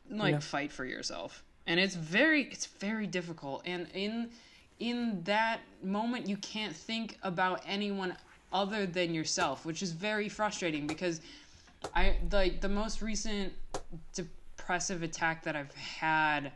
[0.10, 0.40] like Yeah.
[0.40, 1.44] fight for yourself.
[1.66, 3.64] And it's very it's very difficult.
[3.66, 4.30] And in
[4.80, 8.16] in that moment you can't think about anyone
[8.52, 11.22] other than yourself which is very frustrating because
[11.96, 13.54] i like the most recent
[14.14, 16.52] depressive attack that i've had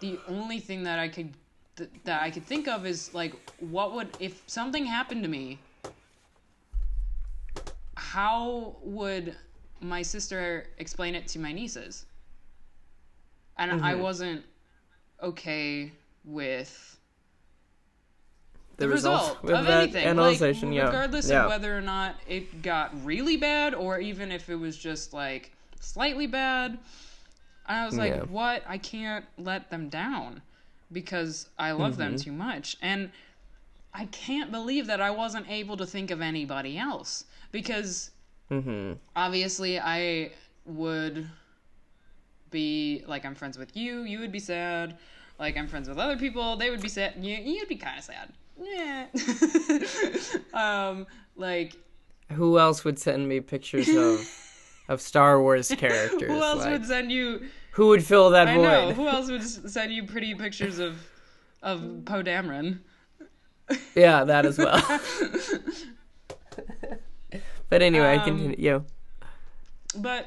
[0.00, 1.32] the only thing that i could
[1.76, 5.58] th- that i could think of is like what would if something happened to me
[7.94, 9.36] how would
[9.80, 12.06] my sister explain it to my nieces?
[13.56, 14.02] And I mm-hmm.
[14.02, 14.44] wasn't
[15.22, 15.92] okay
[16.24, 16.98] with
[18.80, 20.04] the, result, with of that anything.
[20.06, 20.86] analyzation, like, yeah.
[20.86, 21.44] regardless Yeah.
[21.44, 25.52] of whether or not it got really bad or even if it was just like
[25.80, 26.78] slightly bad.
[27.66, 28.22] I was like, Yeah.
[28.24, 28.64] what?
[28.66, 30.42] I can't let them down
[30.92, 32.24] because I love them Mm-hmm.
[32.24, 32.76] too much.
[32.82, 33.10] And
[33.94, 38.10] I can't believe that I wasn't able to think of anybody else because
[38.50, 38.94] Mm-hmm.
[39.14, 40.32] obviously I
[40.66, 41.28] would
[42.50, 44.98] be like I'm friends with you, you would be sad.
[45.38, 47.14] Like I'm friends with other people, they would be sad.
[47.20, 48.32] You, you'd be kind of sad.
[48.60, 49.06] Yeah.
[50.54, 51.06] um,
[51.36, 51.76] like
[52.32, 54.26] Who else would send me pictures of
[54.88, 56.30] of Star Wars characters?
[56.30, 57.46] who else Like, would send you?
[57.72, 58.62] who would fill that I void?
[58.62, 60.98] know who else would send you pretty pictures of
[61.62, 62.80] of Poe Dameron.
[63.94, 64.82] Yeah, that as well.
[67.68, 68.56] but anyway, Um, continue.
[68.58, 68.84] You.
[69.96, 70.26] but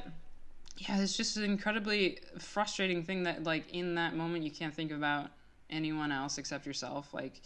[0.78, 4.92] yeah it's just an incredibly frustrating thing that like in that moment you can't think
[4.92, 5.30] about
[5.70, 7.42] anyone else except yourself like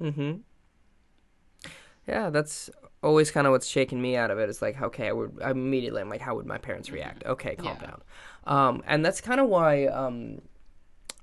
[0.00, 0.32] Mm-hmm.
[2.06, 2.70] Yeah, that's
[3.02, 4.48] always kind of what's shaking me out of it.
[4.48, 7.24] It's like, okay, I would I'm immediately I'm like, how would my parents react?
[7.26, 7.84] Okay, calm Mm-hmm.
[7.84, 7.90] Yeah.
[7.90, 8.02] down.
[8.46, 10.40] Um, and that's kind of why um,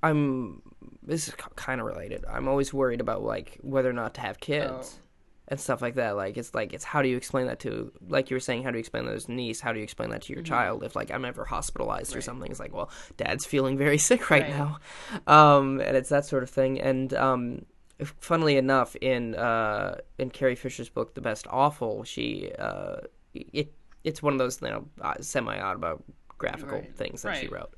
[0.04, 0.62] I'm.
[1.02, 2.24] This is kind of related.
[2.30, 4.96] I'm always worried about like whether or not to have kids.
[4.98, 5.02] Oh.
[5.48, 6.16] And stuff like that.
[6.16, 8.72] Like it's like it's how do you explain that to like you were saying, how
[8.72, 9.62] do you explain that to his niece?
[9.62, 12.26] How do you explain that to your child if like I'm ever hospitalized or Mm-hmm.
[12.26, 12.50] Something?
[12.52, 14.50] It's like, well, dad's feeling very sick right, Right.
[14.58, 14.80] now.
[15.28, 16.82] Um, and it's that sort of thing.
[16.82, 17.66] And um
[18.04, 22.98] funnily enough, in uh, in Carrie Fisher's book, The Best Awful, she uh,
[23.34, 23.74] it
[24.04, 26.96] it's one of those you know uh, semi autobiographical Right.
[26.96, 27.74] things that she wrote.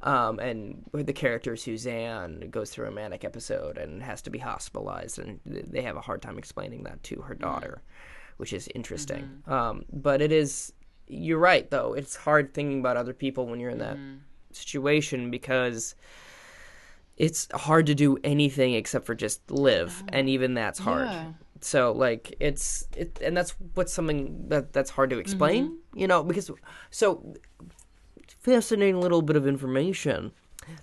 [0.00, 5.18] Um, and the character Suzanne goes through a manic episode and has to be hospitalized,
[5.18, 7.82] and they have a hard time explaining that to her daughter,
[8.36, 9.42] which is interesting.
[9.48, 10.72] Um, but it is,
[11.08, 11.94] you're right though.
[11.94, 13.98] It's hard thinking about other people when you're in that
[14.52, 15.96] situation because
[17.18, 21.08] it's hard to do anything except for just live, and even that's hard.
[21.08, 21.32] Yeah.
[21.60, 26.22] So like it's it, and that's what's something that that's hard to explain, you know,
[26.22, 26.50] because
[26.90, 27.34] so
[28.40, 30.32] fascinating little bit of information.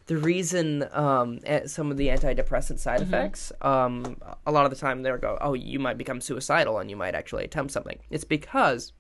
[0.08, 4.78] The reason um, eh, some of the antidepressant side effects, um, a lot of the
[4.78, 8.00] time they'll go, oh, you might become suicidal and you might actually attempt something.
[8.10, 8.94] It's because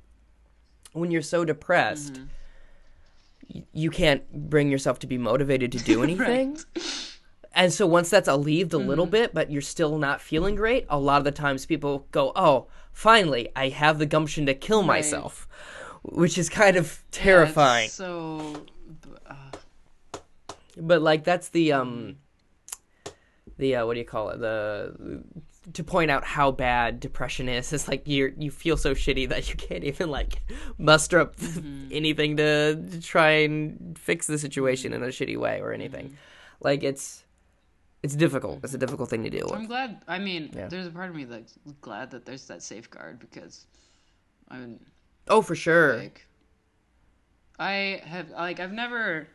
[0.94, 2.22] when you're so depressed,
[3.54, 6.60] y- you can't bring yourself to be motivated to do anything.
[7.56, 11.00] And so once that's alleviated a little bit, but you're still not feeling great, a
[11.00, 15.48] lot of the times people go, "Oh, finally, I have the gumption to kill myself,"
[16.04, 17.86] which is kind of terrifying.
[17.86, 18.66] It's so
[19.26, 19.36] uh,
[20.78, 22.18] But like that's the um
[23.58, 24.40] the uh, what do you call it?
[24.40, 25.24] The
[25.74, 27.72] to point out how bad depression is.
[27.74, 30.42] It's like you you feel so shitty that you can't even like
[30.78, 31.36] muster up
[31.92, 36.18] anything to, to try and fix the situation in a shitty way or anything.
[36.60, 37.24] Like it's
[38.06, 38.64] it's difficult.
[38.64, 39.56] It's a difficult thing to deal with.
[39.60, 40.04] I'm glad.
[40.08, 40.68] I mean, Yeah.
[40.68, 43.66] there's a part of me that's glad that there's that safeguard because,
[44.50, 44.80] I mean,
[45.28, 45.98] Oh, for sure.
[45.98, 46.28] like,
[47.58, 49.28] I have like I've never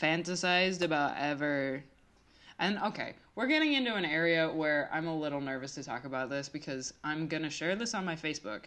[0.00, 1.84] fantasized about ever.
[2.58, 6.30] And okay, we're getting into an area where I'm a little nervous to talk about
[6.30, 8.64] this because I'm gonna share this on my Facebook,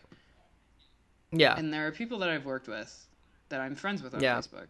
[1.31, 1.55] Yeah.
[1.57, 3.07] and there are people that I've worked with
[3.49, 4.37] that I'm friends with on Yeah.
[4.37, 4.69] Facebook,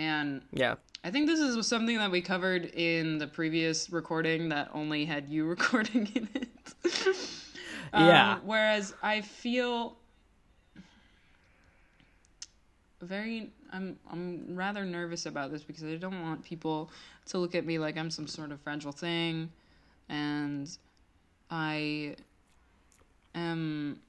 [0.00, 0.76] and Yeah.
[1.04, 5.28] I think this is something that we covered in the previous recording that only had
[5.28, 6.48] you recording in it.
[7.92, 8.38] Um, Yeah.
[8.44, 9.96] Whereas I feel
[13.02, 16.90] very I'm I'm rather nervous about this because I don't want people
[17.26, 19.50] to look at me like I'm some sort of fragile thing
[20.08, 20.70] and
[21.50, 22.16] I
[23.34, 24.00] am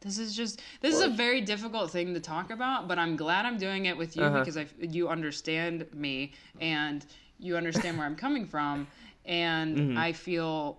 [0.00, 3.46] this is just this is a very difficult thing to talk about, but I'm glad
[3.46, 4.38] I'm doing it with you Uh-huh.
[4.40, 7.04] because I you understand me and
[7.38, 8.86] you understand where I'm coming from
[9.24, 9.98] and Mm-hmm.
[9.98, 10.78] I feel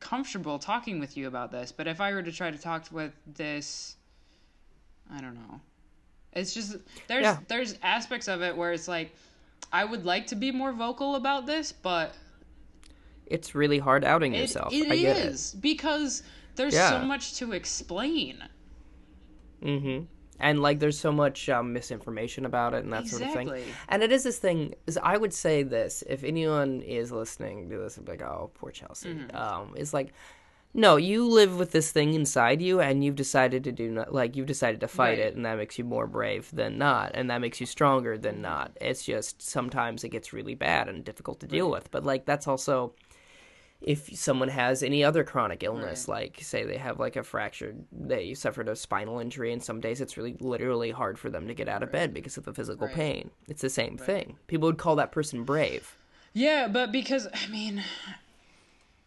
[0.00, 1.72] comfortable talking with you about this.
[1.72, 3.96] But if I were to try to talk with this
[5.12, 5.60] I don't know.
[6.32, 6.76] It's just
[7.08, 7.38] there's Yeah.
[7.48, 9.14] there's aspects of it where it's like
[9.72, 12.12] I would like to be more vocal about this, but
[13.26, 14.72] It's really hard outing it, yourself.
[14.72, 16.22] it I get is because
[16.56, 16.90] there's Yeah.
[17.00, 18.42] so much to explain.
[19.62, 20.04] Mm-hmm.
[20.38, 23.50] And like, there's so much um, misinformation about it and that sort of thing.
[23.88, 24.74] And it is this thing.
[24.86, 28.50] Is I would say this if anyone is listening to this, and be like, "Oh,
[28.54, 29.34] poor Chelsea." Mm-hmm.
[29.34, 30.12] Um, it's like,
[30.74, 34.36] no, you live with this thing inside you, and you've decided to do not like
[34.36, 35.20] you've decided to fight Right.
[35.20, 38.42] it, and that makes you more brave than not, and that makes you stronger than
[38.42, 38.76] not.
[38.78, 41.90] It's just sometimes it gets really bad and difficult to deal with.
[41.90, 42.92] But like, that's also
[43.86, 48.34] if someone has any other chronic illness, like say they have like a fractured, they
[48.34, 51.68] suffered a spinal injury, and some days it's really literally hard for them to get
[51.68, 52.96] out of bed because of the physical Right.
[52.96, 53.30] pain.
[53.48, 54.36] It's the same thing.
[54.48, 55.96] People would call that person brave.
[56.32, 57.82] Yeah, but because I mean,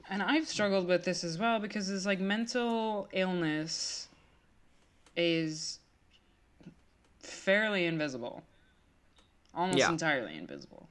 [0.09, 4.07] and I've struggled with this as well because it's like mental illness
[5.17, 5.79] is
[7.19, 8.43] fairly invisible,
[9.53, 9.89] almost Yeah.
[9.89, 10.87] entirely invisible.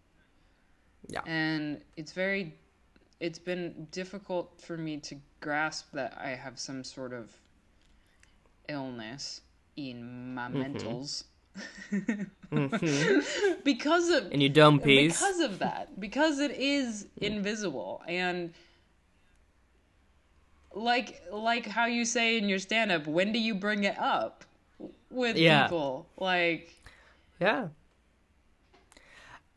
[1.10, 1.22] Yeah.
[1.24, 2.52] and it's very,
[3.20, 7.30] it's been difficult for me to grasp that I have some sort of
[8.68, 9.40] illness
[9.76, 10.60] in my Mm-hmm.
[10.76, 11.24] mentals.
[13.64, 15.18] because of And you dumb peas.
[15.20, 18.52] because of that because it is invisible and
[20.74, 24.44] like like how you say in your stand up when do you bring it up
[25.10, 25.66] with Yeah.
[25.66, 26.72] people like
[27.40, 27.68] Yeah.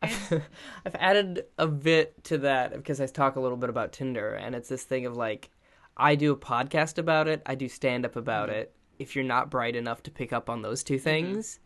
[0.02, 0.42] I've,
[0.86, 4.56] I've added a bit to that because I talk a little bit about Tinder, and
[4.56, 5.50] it's this thing of like,
[5.98, 8.60] I do a podcast about it, I do stand up about Mm-hmm.
[8.60, 8.74] it.
[9.00, 11.60] If you're not bright enough to pick up on those two things,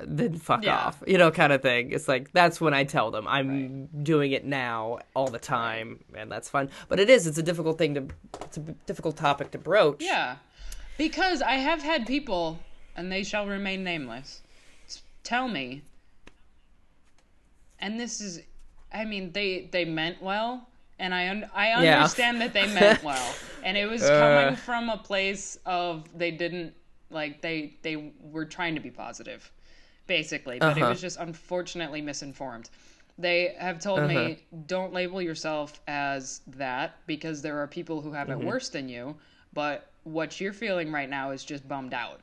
[0.00, 0.76] then fuck Yeah.
[0.76, 1.92] off, you know, kind of thing.
[1.92, 6.30] It's like that's when I tell them I'm doing it now all the time, and
[6.30, 6.68] that's fun.
[6.88, 8.08] But it is, it's a difficult thing to,
[8.42, 10.02] it's a difficult topic to broach.
[10.02, 10.36] yeah
[10.96, 12.58] because i have had people
[12.94, 14.42] and they shall remain nameless
[15.24, 15.82] tell me
[17.84, 18.40] and this is
[18.92, 20.68] i mean they they meant well
[20.98, 21.96] and i un- i Yeah.
[21.96, 24.18] understand that they meant well and it was Uh.
[24.18, 26.74] coming from a place of they didn't
[27.10, 29.52] like they they were trying to be positive
[30.06, 30.90] basically but it Uh-huh.
[30.90, 32.70] was just unfortunately misinformed
[33.18, 38.30] they have told me don't label yourself as that because there are people who have
[38.30, 39.16] it worse than you
[39.52, 42.20] but what you're feeling right now is just bummed out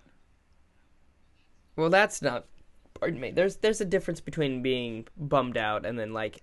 [1.75, 2.45] Well, that's not.
[3.01, 3.31] Pardon me.
[3.31, 6.39] There's there's a difference between being bummed out and then like,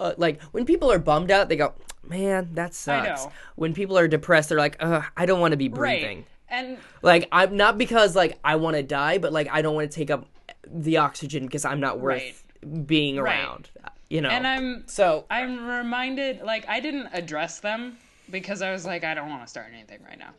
[0.00, 1.74] uh, like when people are bummed out, they go,
[2.04, 3.26] "Man, that sucks."
[3.56, 6.78] When people are depressed, they're like, "Ugh, I don't want to be breathing." right and
[7.02, 9.94] Like I'm not because like I want to die, but like I don't want to
[9.94, 10.26] take up
[10.66, 12.44] the oxygen because I'm not worth
[12.86, 13.40] being Right.
[13.40, 13.70] around.
[14.08, 14.28] You know.
[14.28, 17.96] and i'm so I'm reminded, like, I didn't address them
[18.30, 20.34] because I was like, I don't want to start anything right now.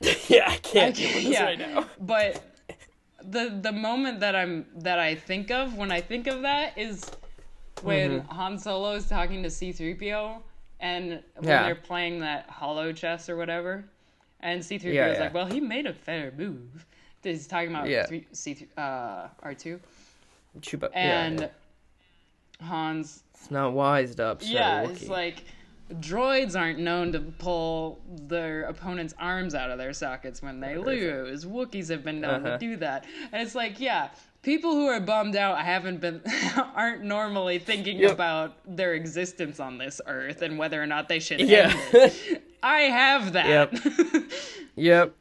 [0.28, 1.86] yeah, I can't with this yeah, right now.
[2.00, 2.42] but
[3.22, 7.10] the the moment that I'm that I think of when I think of that is
[7.82, 8.28] when Mm-hmm.
[8.34, 10.40] Han Solo is talking to C-3PO
[10.80, 11.62] and when Yeah.
[11.64, 13.84] they're playing that hollow chess or whatever,
[14.40, 15.24] and C-3PO Yeah, is yeah.
[15.24, 16.86] like, "Well, he made a fair move."
[17.22, 18.06] He's talking about Yeah.
[18.06, 19.80] three, C uh, R2
[20.60, 21.50] Chupa- and
[22.60, 24.42] Hans it's not wised up.
[24.42, 25.44] Sir Yeah, it's like
[25.94, 31.44] droids aren't known to pull their opponent's arms out of their sockets when they lose.
[31.44, 32.50] Wookiees have been known Uh-huh.
[32.52, 33.04] to do that.
[33.32, 34.08] And it's like, yeah,
[34.42, 36.20] people who are bummed out haven't been
[36.74, 38.12] aren't normally thinking Yep.
[38.12, 41.72] about their existence on this earth and whether or not they should Yeah.
[42.62, 43.72] I have that.
[43.72, 44.24] Yep.
[44.76, 45.14] Yep.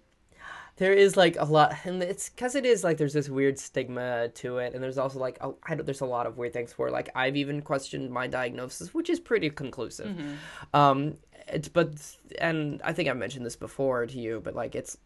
[0.78, 4.30] There is like a lot and it's because it is like there's this weird stigma
[4.30, 6.78] to it and there's also like a, I don't, there's a lot of weird things
[6.78, 10.16] where like i've even questioned my diagnosis which is pretty conclusive.
[10.16, 10.34] Mm-hmm.
[10.74, 11.18] Um
[11.48, 11.94] it's but
[12.40, 14.98] and i think i mentioned this before to you but like it's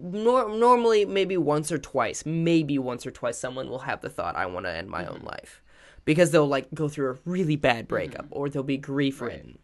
[0.00, 4.36] nor- normally maybe once or twice maybe once or twice someone will have the thought
[4.36, 5.26] i want to end my own mm-hmm.
[5.26, 5.62] life.
[6.04, 8.38] Because they'll like go through a really bad breakup mm-hmm.
[8.38, 9.58] or they'll be grief ridden.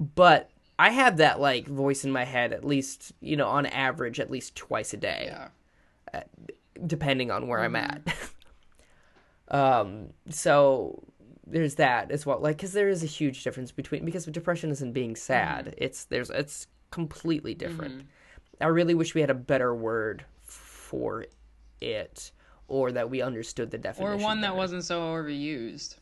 [0.00, 0.50] But
[0.82, 4.32] I have that like voice in my head at least, you know, on average at
[4.32, 5.48] least twice a day, Yeah.
[6.12, 6.20] Uh,
[6.84, 8.08] depending on where I'm mm-hmm.
[9.48, 9.56] at.
[9.56, 11.04] um, so
[11.46, 14.92] there's that as well, like because there is a huge difference between because depression isn't
[14.92, 15.84] being sad; mm-hmm.
[15.84, 17.98] it's there's it's completely different.
[17.98, 18.64] Mm-hmm.
[18.64, 21.26] I really wish we had a better word for
[21.80, 22.32] it,
[22.66, 24.20] or that we understood the definition.
[24.20, 25.98] Or one that wasn't so overused.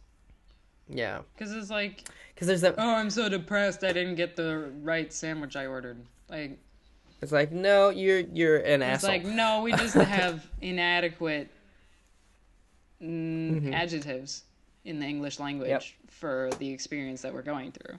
[0.92, 2.74] Yeah, Because it's like, because there's that.
[2.78, 5.98] oh, I'm so depressed I didn't get the right sandwich I ordered.
[6.28, 6.58] Like,
[7.22, 9.10] It's like no, you're you're an it's asshole.
[9.10, 11.48] like, no, we just have inadequate
[13.02, 14.44] mm, adjectives
[14.84, 15.82] in the English language Yep.
[16.08, 17.96] for the experience that we're going through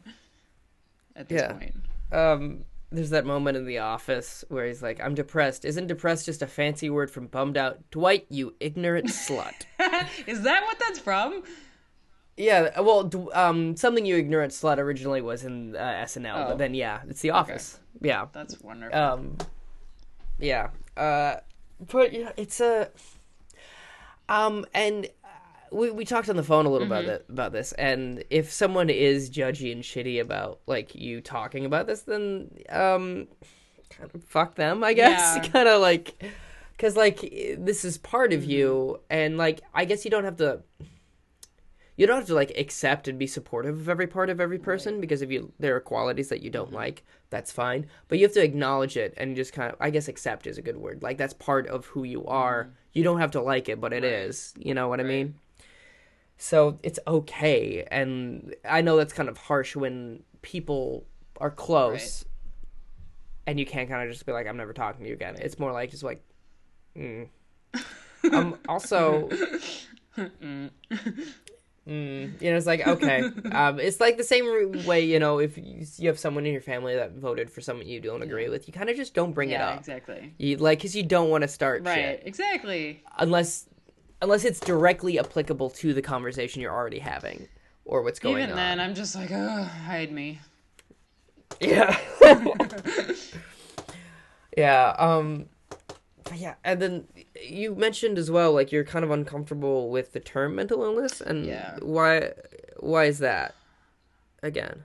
[1.16, 1.54] at this Yeah.
[1.54, 1.76] point.
[2.12, 6.42] um there's that moment in the office where he's like i'm depressed isn't depressed just
[6.42, 9.54] a fancy word from bummed out dwight you ignorant slut
[10.28, 11.44] Is that what that's from?
[12.42, 16.48] Yeah well d- um something you ignorant slut originally was in uh, snl Oh.
[16.50, 19.00] but then yeah it's the office yeah That's wonderful.
[19.00, 19.38] um
[20.40, 21.36] yeah uh
[21.92, 22.90] but yeah it's a
[24.30, 25.28] um and uh,
[25.72, 27.12] we, we talked on the phone a little about Mm-hmm.
[27.12, 31.88] that about this and if someone is judgy and shitty about like you talking about
[31.88, 33.28] this then um
[33.90, 35.50] kind of fuck them i guess Yeah.
[35.54, 36.22] kind of like
[36.78, 37.20] because like
[37.58, 39.04] this is part of you Mm-hmm.
[39.10, 40.62] and like i guess you don't have to
[42.02, 45.00] you don't have to like accept and be supportive of every part of every person
[45.00, 46.76] because if you there are qualities that you don't Mm-hmm.
[46.76, 47.86] like that's fine.
[48.08, 50.64] But you have to acknowledge it and just kind of i guess accept is a
[50.64, 51.04] good word.
[51.04, 52.72] Like that's part of who you are.
[52.92, 54.52] You don't have to like it but it is.
[54.58, 55.10] you know what i Mm-hmm.
[55.10, 55.36] Mean?
[56.38, 57.86] So it's okay.
[57.92, 61.06] And i know that's kind of harsh when people
[61.40, 62.26] are close
[63.46, 65.36] and you can't kind of just be like i'm never talking to you again.
[65.40, 66.24] It's more like just like
[66.98, 67.28] mm.
[68.34, 69.30] um also
[70.18, 70.70] Mm,
[71.86, 73.24] you know, it's like okay.
[73.52, 76.62] Um, it's like the same way, you know, if you, you have someone in your
[76.62, 79.50] family that voted for someone you don't agree with, you kind of just don't bring
[79.50, 79.80] it up.
[79.80, 80.34] exactly.
[80.38, 83.04] You like because you don't want to start Right, shit exactly.
[83.18, 83.68] unless
[84.22, 87.48] unless it's directly applicable to the conversation you're already having
[87.86, 88.58] or what's going Even on.
[88.58, 90.40] Even then, I'm just like, oh, hide me.
[91.60, 91.98] Yeah.
[94.58, 94.96] yeah.
[94.98, 95.48] Um.
[96.32, 97.08] But Yeah, and then
[97.44, 101.46] you mentioned as well, like you're kind of uncomfortable with the term mental illness, and
[101.46, 101.78] Yeah.
[101.82, 102.32] why?
[102.80, 103.54] Why is that?
[104.42, 104.84] Again.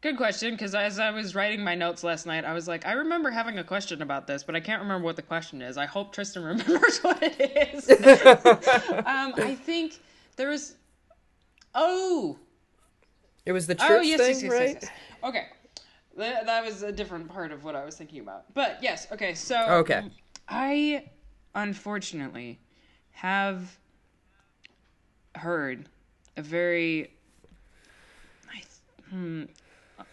[0.00, 2.92] Good question, because as I was writing my notes last night, I was like, I
[2.92, 5.76] remember having a question about this, but I can't remember what the question is.
[5.76, 7.88] I hope Tristan remembers what it is.
[9.04, 9.98] um, I think
[10.36, 10.76] there was.
[11.74, 12.38] Oh,
[13.44, 14.68] It was the church oh yes, thing, yes, yes, right?
[14.74, 14.90] yes, yes.
[15.24, 15.46] Okay,
[16.16, 18.54] that, that was a different part of what I was thinking about.
[18.54, 19.34] But yes, okay.
[19.34, 20.02] So Okay.
[20.48, 21.10] I
[21.54, 22.60] unfortunately
[23.12, 23.78] have
[25.34, 25.88] heard
[26.36, 27.10] a very
[29.10, 29.44] hmm,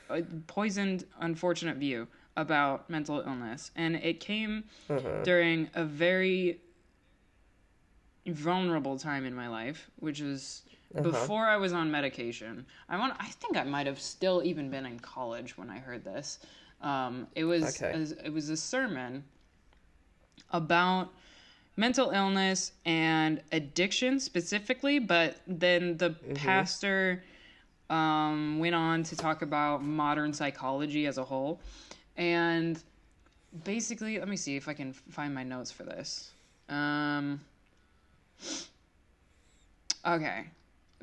[0.09, 4.63] a poisoned, unfortunate view about mental illness, and it came
[5.23, 6.59] during a very
[8.27, 10.63] vulnerable time in my life, which was
[11.01, 12.65] before I was on medication.
[12.87, 13.13] I want.
[13.19, 16.39] I think I might have still even been in college when I heard this.
[16.81, 17.91] Um, it was Okay.
[17.93, 19.23] a, it was a sermon
[20.51, 21.11] about
[21.75, 27.23] mental illness and addiction specifically, but then the pastor
[27.89, 31.59] um, went on to talk about modern psychology as a whole.
[32.17, 32.81] And
[33.63, 36.31] basically, let me see if I can find my notes for this.
[36.69, 37.41] Um,
[40.05, 40.45] okay.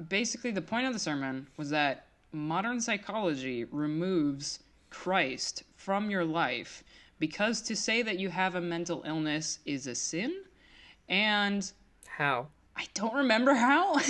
[0.08, 4.60] Basically, the point of the sermon was that modern psychology removes
[4.90, 6.84] Christ from your life
[7.20, 10.34] because to say that you have a mental illness is a sin.
[11.08, 11.70] And
[12.06, 12.48] How?
[12.76, 14.00] I don't remember how.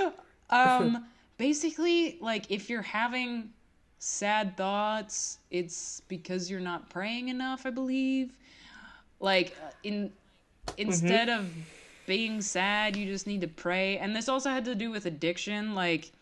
[0.50, 1.04] um,
[1.36, 3.50] basically, like if you're having
[3.98, 7.66] sad thoughts, it's because you're not praying enough.
[7.66, 8.38] I believe.
[9.18, 10.12] Like uh, in
[10.76, 11.52] instead of
[12.06, 13.98] being sad, you just need to pray.
[13.98, 15.74] And this also had to do with addiction.
[15.74, 16.12] Like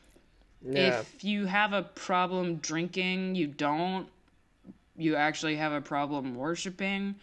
[0.63, 1.01] Yeah.
[1.01, 4.09] if you have a problem drinking, you don't.
[4.99, 7.15] You actually have a problem worshiping,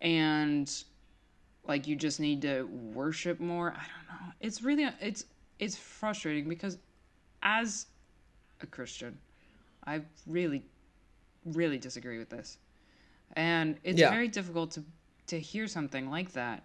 [0.00, 0.72] and
[1.68, 3.68] like you just need to worship more.
[3.72, 4.32] I don't know.
[4.40, 5.26] It's really it's
[5.58, 6.78] it's frustrating because
[7.42, 7.86] as
[8.62, 9.18] a Christian,
[9.86, 10.64] I really
[11.44, 12.58] really disagree with this.
[13.34, 14.10] and it's Yeah.
[14.10, 14.84] very difficult to
[15.26, 16.64] to hear something like that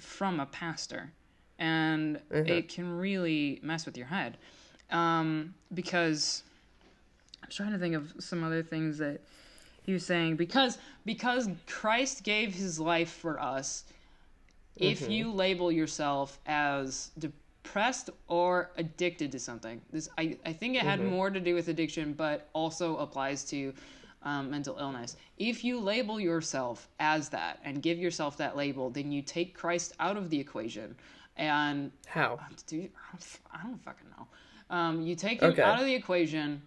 [0.00, 1.12] from a pastor,
[1.58, 4.36] and it can really mess with your head,
[4.90, 6.42] um, because
[7.42, 9.20] I was trying to think of some other things that
[9.82, 13.84] he was saying because because Christ gave his life for us.
[14.76, 20.82] If you label yourself as depressed or addicted to something, this I, I think it
[20.82, 23.74] had more to do with addiction, but also applies to
[24.22, 25.16] um, mental illness.
[25.38, 29.94] If you label yourself as that and give yourself that label, then you take Christ
[30.00, 30.96] out of the equation,
[31.36, 32.40] and How?
[32.66, 34.26] dude, I don't, I don't fucking know.
[34.74, 35.62] Um, you take him Okay.
[35.62, 36.62] out of the equation,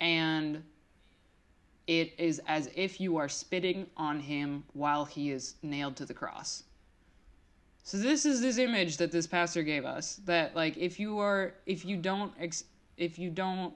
[0.00, 0.62] and
[1.86, 6.14] it is as if you are spitting on him while he is nailed to the
[6.14, 6.64] cross.
[7.82, 11.54] So this is this image that this pastor gave us that like if you are
[11.64, 12.64] if you don't ex-
[12.98, 13.72] if you don't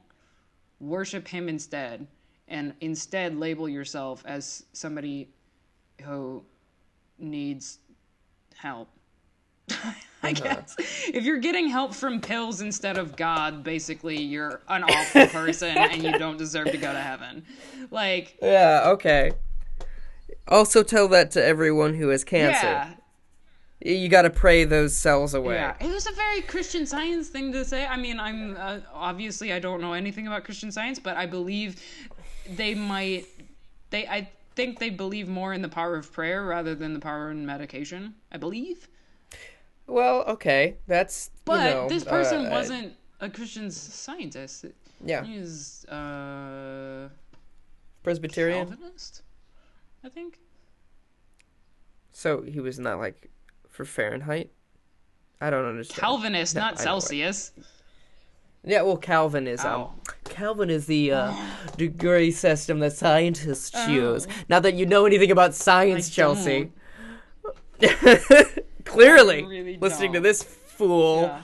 [0.81, 2.07] worship him instead
[2.49, 5.31] and instead label yourself as somebody
[6.03, 6.45] who
[7.19, 7.79] needs
[8.55, 8.89] help
[10.25, 15.27] I guess if you're getting help from pills instead of God, basically you're an awful
[15.27, 17.45] person and you don't deserve to go to heaven.
[17.91, 19.33] Like, Yeah, okay.
[20.47, 22.67] Also tell that to everyone who has cancer.
[22.67, 22.95] yeah,
[23.81, 25.55] You got to pray those cells away.
[25.55, 25.75] yeah.
[25.81, 27.85] It was a very Christian Science thing to say.
[27.87, 31.83] I mean, I'm uh, obviously I don't know anything about Christian Science, but I believe
[32.49, 33.27] they might.
[33.91, 37.31] They I think they believe more in the power of prayer rather than the power
[37.31, 38.15] in medication.
[38.31, 38.89] I believe.
[39.93, 40.77] Well, okay.
[40.87, 44.65] That's you But know, this person uh, wasn't a Christian scientist.
[45.05, 45.23] Yeah.
[45.23, 47.09] He was uh,
[48.03, 48.69] Presbyterian.
[48.69, 49.23] Calvinist,
[50.03, 50.39] I think.
[52.11, 53.31] So he was not like
[53.69, 54.51] for Fahrenheit.
[55.43, 56.01] I don't understand.
[56.01, 57.53] Calvinist, No, not Celsius.
[58.65, 59.93] Yeah, well, Calvin is um, Oh.
[60.25, 61.35] Calvin is the uh,
[61.77, 64.27] degree system that scientists use.
[64.49, 66.73] Not that you know anything about science, I Chelsea.
[68.93, 71.23] Clearly, really listening to this fool.
[71.23, 71.41] Yeah.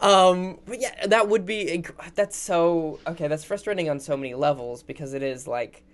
[0.00, 3.28] Um, but yeah, that would be inc- that's so okay.
[3.28, 5.84] That's frustrating on so many levels because it is like,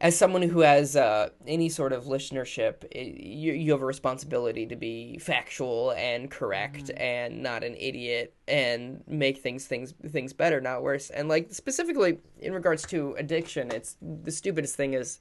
[0.00, 4.66] as someone who has uh, any sort of listenership, it, you you have a responsibility
[4.66, 10.60] to be factual and correct and not an idiot and make things things things better,
[10.60, 11.10] not worse.
[11.10, 15.20] And like specifically in regards to addiction, it's the stupidest thing is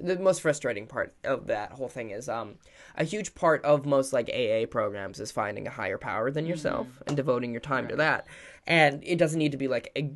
[0.00, 2.54] the most frustrating part of that whole thing is um
[2.96, 6.86] a huge part of most like AA programs is finding a higher power than yourself
[7.06, 8.26] and devoting your time to that.
[8.66, 10.12] And it doesn't need to be like a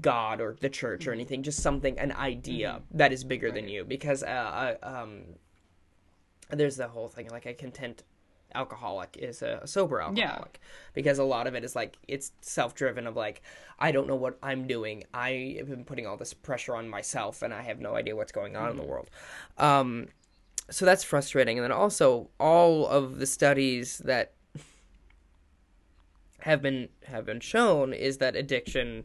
[0.00, 3.84] god or the church or anything, just something an idea that is bigger than you.
[3.84, 5.22] Because uh, uh um
[6.50, 8.02] there's the whole thing like a content
[8.54, 10.60] alcoholic is a sober alcoholic.
[10.94, 13.42] Because a lot of it is like it's self-driven of like
[13.78, 15.04] i don't know what i'm doing.
[15.12, 18.32] I have been putting all this pressure on myself and i have no idea what's
[18.32, 19.10] going on in the world.
[19.58, 20.08] Um
[20.70, 21.58] so that's frustrating.
[21.58, 24.32] And then also all of the studies that
[26.40, 29.04] have been have been shown is that addiction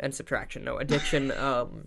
[0.00, 1.86] and subtraction no addiction um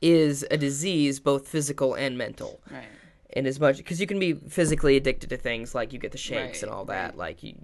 [0.00, 2.60] is a disease both physical and mental.
[2.70, 2.84] Right.
[3.30, 6.18] in as much because you can be physically addicted to things like you get the
[6.18, 7.54] shakes and all that like you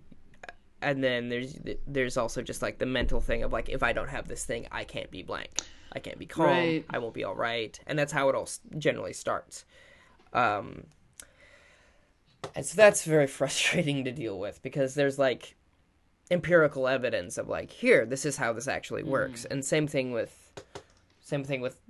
[0.81, 4.09] and then there's there's also just like the mental thing of like if i don't
[4.09, 5.51] have this thing i can't be blank
[5.93, 6.47] i can't be calm.
[6.47, 6.85] Right.
[6.91, 7.79] i won't be all right.
[7.87, 9.65] And that's how it all generally starts.
[10.33, 10.85] Um
[12.55, 15.57] and so that's very frustrating to deal with because there's like
[16.31, 19.09] empirical evidence of like here this is how this actually mm.
[19.09, 19.45] works.
[19.45, 20.53] And same thing with
[21.21, 21.81] same thing with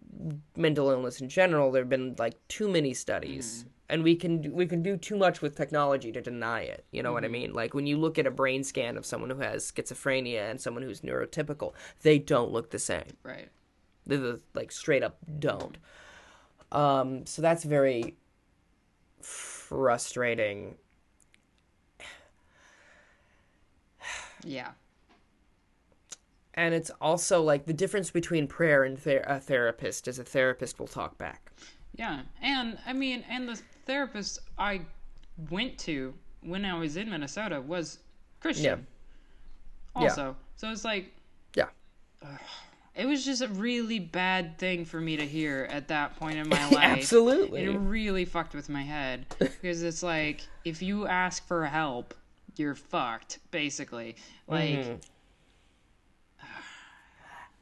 [0.57, 1.71] mental illness in general.
[1.71, 3.65] There have been like too many studies.
[3.65, 3.71] Mm.
[3.91, 6.85] And we can do, we can do too much with technology to deny it.
[6.91, 7.33] You know what i mm-hmm.
[7.33, 7.53] mean?
[7.55, 10.83] Like when you look at a brain scan of someone who has schizophrenia and someone
[10.83, 11.73] who's neurotypical
[12.03, 13.17] they don't look the same.
[13.23, 13.49] Right.
[14.55, 15.77] Like straight up don't
[16.73, 18.15] um so that's very
[19.21, 20.75] frustrating
[24.45, 24.71] Yeah.
[26.55, 30.79] and it's also like the difference between prayer and ther- a therapist is a therapist
[30.79, 31.53] will talk back
[31.97, 32.21] Yeah.
[32.41, 34.83] And I mean, and the therapist I
[35.51, 37.99] went to when I was in Minnesota was
[38.41, 38.87] Christian.
[39.97, 40.03] Yeah.
[40.03, 40.37] Also.
[40.57, 41.13] So it's like
[41.57, 41.69] yeah
[42.99, 46.49] it was just a really bad thing for me to hear at that point in
[46.49, 46.99] my life.
[46.99, 52.13] absolutely It really fucked with my head because it's like if you ask for help,
[52.57, 54.17] you're fucked basically.
[54.47, 54.95] Like Mm-hmm.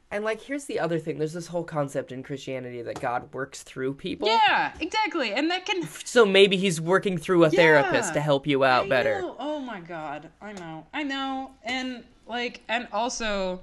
[0.09, 3.63] And like, here's the other thing: there's this whole concept in Christianity that God works
[3.63, 4.29] through people.
[4.29, 5.33] yeah, exactly.
[5.33, 8.89] And that can So maybe He's working through a therapist to help you out I
[8.89, 9.21] better.
[9.21, 9.35] know.
[9.37, 10.29] Oh my god.
[10.41, 10.85] I know.
[10.93, 11.51] I know.
[11.63, 13.59] And like and also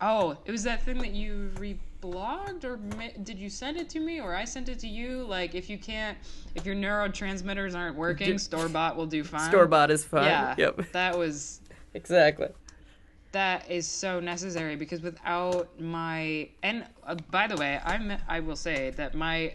[0.00, 4.00] Oh, it was that thing that you reblogged, or ma- did you send it to
[4.00, 5.24] me or I sent it to you?
[5.24, 6.18] Like if you can't,
[6.54, 9.48] if your neurotransmitters aren't working, store bought will do fine.
[9.48, 10.24] Store bought is fine.
[10.24, 10.54] Yeah.
[10.58, 10.92] Yep.
[10.92, 11.60] That was
[11.94, 12.48] Exactly.
[13.32, 18.56] that is so necessary because without my and uh, by the way i'm i will
[18.56, 19.52] say that my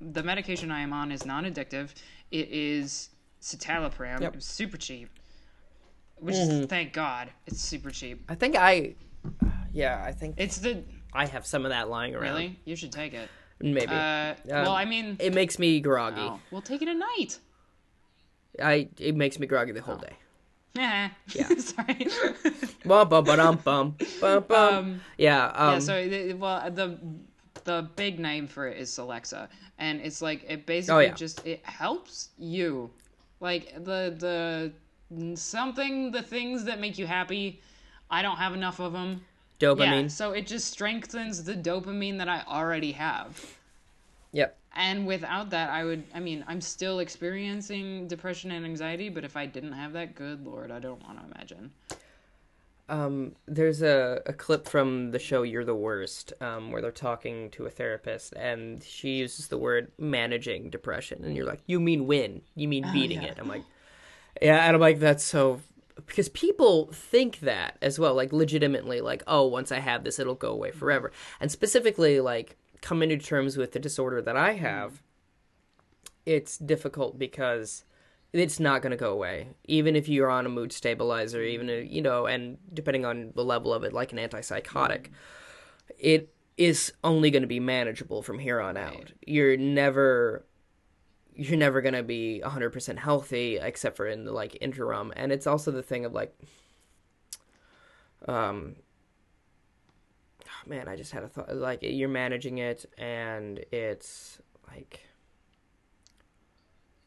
[0.00, 1.90] the medication i am on is non-addictive
[2.30, 3.10] it is
[3.42, 4.36] citalopram Yep.
[4.36, 5.08] it's super cheap
[6.16, 8.94] which is thank god it's super cheap I think I.
[9.72, 12.22] Yeah, I think it's the I have some of that lying around.
[12.34, 13.28] really you should take it
[13.60, 13.86] Maybe.
[13.92, 16.20] uh well i mean it makes me groggy.
[16.20, 17.38] oh, we'll take it at night
[18.62, 20.12] I it makes me groggy the whole day.
[20.74, 21.48] yeah Yeah.
[21.58, 22.06] sorry
[22.84, 24.74] Bum bum bum bum bum bum.
[24.74, 25.46] um Yeah.
[25.54, 26.98] Um, yeah, so the, well, the
[27.64, 29.48] the big name for it is Celexa,
[29.78, 31.14] and it's like it basically Oh, yeah.
[31.14, 32.90] just it helps you,
[33.40, 34.72] like the
[35.12, 37.60] the something the things that make you happy.
[38.10, 39.22] I don't have enough of them.
[39.60, 40.10] Yeah, dopamine.
[40.10, 43.56] so it just strengthens the dopamine that I already have.
[44.32, 44.56] Yep.
[44.74, 46.04] And without that, I would.
[46.14, 50.44] I mean, I'm still experiencing depression and anxiety, but if I didn't have that, good
[50.44, 51.72] lord, I don't want to imagine.
[52.90, 57.50] Um, there's a, a clip from the show You're the Worst, um, where they're talking
[57.50, 62.06] to a therapist, and she uses the word managing depression, and you're like, you mean
[62.06, 62.40] win?
[62.54, 63.28] You mean beating yeah.
[63.28, 63.38] it?
[63.38, 63.64] I'm like,
[64.40, 65.60] yeah, and I'm like, that's so
[66.06, 70.34] because people think that as well, like legitimately, like, oh, once I have this, it'll
[70.34, 75.02] go away forever, and specifically, like coming to terms with the disorder that I have,
[76.24, 77.84] it's difficult because
[78.32, 79.48] it's not going to go away.
[79.64, 83.44] Even if you're on a mood stabilizer even if, you know and depending on the
[83.44, 85.06] level of it like an antipsychotic
[85.98, 89.12] it is only going to be manageable from here on out.
[89.24, 90.44] You're never
[91.38, 95.46] you're never going to be 100% healthy except for in the like interim and it's
[95.46, 96.36] also the thing of like
[98.26, 98.74] um
[100.44, 105.08] oh, man i just had a thought like you're managing it and it's like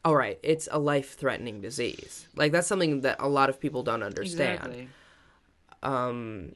[0.04, 2.26] all right, it's a life-threatening disease.
[2.34, 4.58] Like that's something that a lot of people don't understand.
[4.58, 4.88] Exactly.
[5.82, 6.54] Um,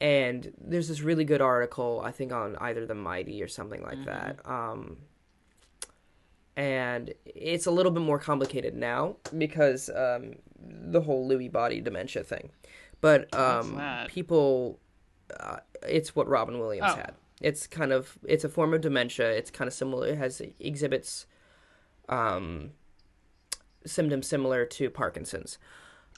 [0.00, 4.04] and there's this really good article I think on either the Mighty or something like
[4.04, 4.38] that.
[4.44, 4.98] Um,
[6.58, 12.24] and it's a little bit more complicated now because um, the whole Lewy body dementia
[12.24, 12.50] thing.
[13.00, 14.80] But um, people,
[15.38, 16.96] uh, it's what Robin Williams Oh.
[16.96, 17.14] had.
[17.40, 19.30] It's kind of it's a form of dementia.
[19.30, 20.08] It's kind of similar.
[20.08, 21.26] It has exhibits
[22.08, 22.72] um,
[23.86, 25.58] symptoms similar to Parkinson's.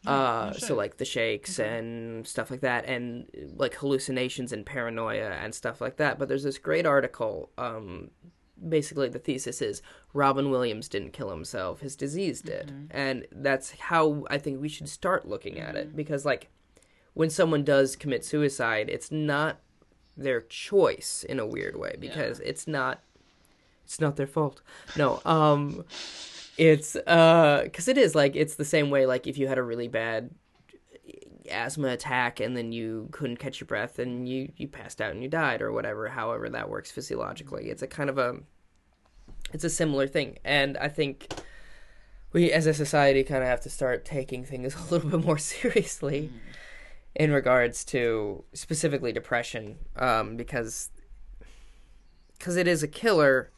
[0.07, 3.27] Uh, so like the shakes and stuff like that, and
[3.59, 6.19] like hallucinations and paranoia and stuff like that.
[6.19, 7.51] But there's this great article.
[7.59, 8.11] Um,
[8.69, 9.83] basically, the thesis is
[10.13, 14.89] Robin Williams didn't kill himself; his disease did, and that's how I think we should
[14.89, 15.97] start looking at it.
[15.97, 16.49] Because like
[17.15, 19.59] when someone does commit suicide, it's not
[20.17, 23.01] their choice in a weird way because it's not
[23.85, 24.61] it's not their fault.
[24.97, 25.85] No, um
[26.59, 29.63] it's uh cuz it is like it's the same way like if you had a
[29.63, 30.31] really bad
[31.51, 35.23] asthma attack and then you couldn't catch your breath and you you passed out and
[35.23, 37.69] you died or whatever however that works physiologically.
[37.71, 38.37] It's a kind of a
[39.53, 40.39] it's a similar thing.
[40.45, 41.29] And I think
[42.33, 45.39] we as a society kind of have to start taking things a little bit more
[45.39, 46.31] seriously
[47.15, 50.91] in regards to specifically depression um, because
[52.39, 53.51] because it is a killer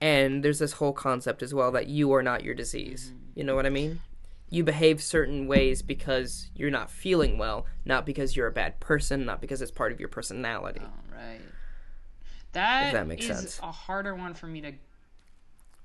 [0.00, 3.12] and there's this whole concept as well that you are not your disease.
[3.34, 4.00] You know what i mean
[4.52, 9.24] you behave certain ways because you're not feeling well not because you're a bad person
[9.24, 11.40] not because it's part of your personality All right.
[12.52, 13.60] That, that makes is sense.
[13.62, 14.72] a harder one for me to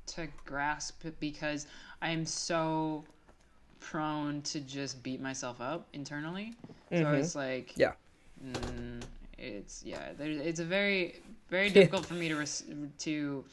[0.08, 1.68] to grasp because
[2.02, 3.04] I am so
[3.80, 6.56] prone to just beat myself up internally.
[6.92, 7.94] So it's like yeah
[8.46, 9.02] mm,
[9.38, 12.66] it's yeah, there, it's a very very difficult for me to res-
[13.00, 13.46] to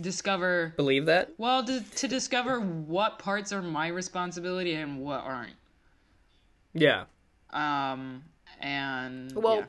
[0.00, 1.30] discover believe that?
[1.38, 5.54] Well to, to discover what parts are my responsibility and what aren't.
[6.72, 7.04] yeah.
[7.50, 8.24] Um
[8.60, 9.64] and Well, yeah.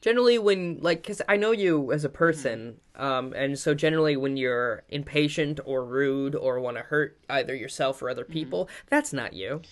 [0.00, 4.36] generally when like because i know you as a person um and so generally when
[4.36, 9.32] you're impatient or rude or want to hurt either yourself or other people that's not
[9.32, 9.62] you.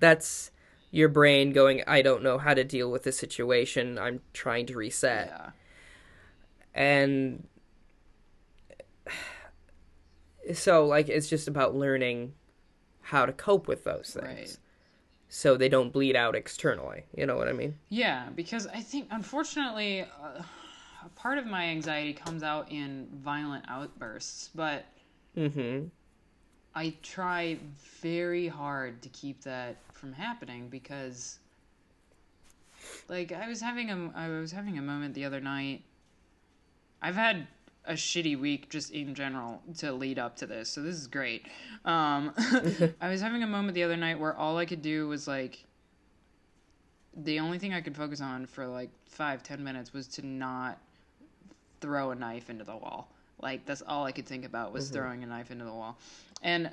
[0.00, 0.50] That's
[0.90, 3.98] your brain going i don't know how to deal with this situation.
[3.98, 5.28] I'm trying to reset.
[5.28, 5.50] Yeah.
[6.74, 7.46] and
[10.54, 12.32] so like it's just about learning
[13.02, 14.56] how to cope with those things Right.
[15.28, 19.08] so they don't bleed out externally you know what i mean Yeah, because I think
[19.10, 20.42] unfortunately, uh,
[21.04, 24.84] a part of my anxiety comes out in violent outbursts, but
[25.36, 25.86] mm-hmm
[26.74, 27.58] I try
[28.00, 31.38] very hard to keep that from happening because
[33.08, 35.82] like I was having a I was having a moment the other night.
[37.02, 37.46] I've had
[37.84, 41.46] a shitty week just in general to lead up to this, so this is great.
[41.84, 42.32] Um,
[43.00, 45.64] I was having a moment the other night where all I could do was like.
[47.14, 50.78] The only thing I could focus on for like five ten minutes was to not
[51.82, 53.12] throw a knife into the wall.
[53.38, 55.98] Like that's all I could think about was throwing a knife into the wall,
[56.42, 56.70] and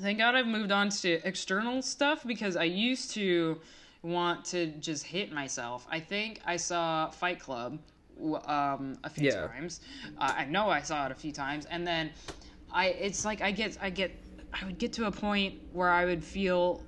[0.00, 3.60] thank God I've moved on to external stuff because I used to
[4.02, 5.86] want to just hit myself.
[5.90, 7.78] I think I saw Fight Club
[8.46, 9.46] um, a few Yeah.
[9.46, 9.80] times.
[10.18, 12.10] Uh, I know I saw it a few times, and then
[12.70, 14.12] I it's like I get I get
[14.60, 16.82] I would get to a point where I would feel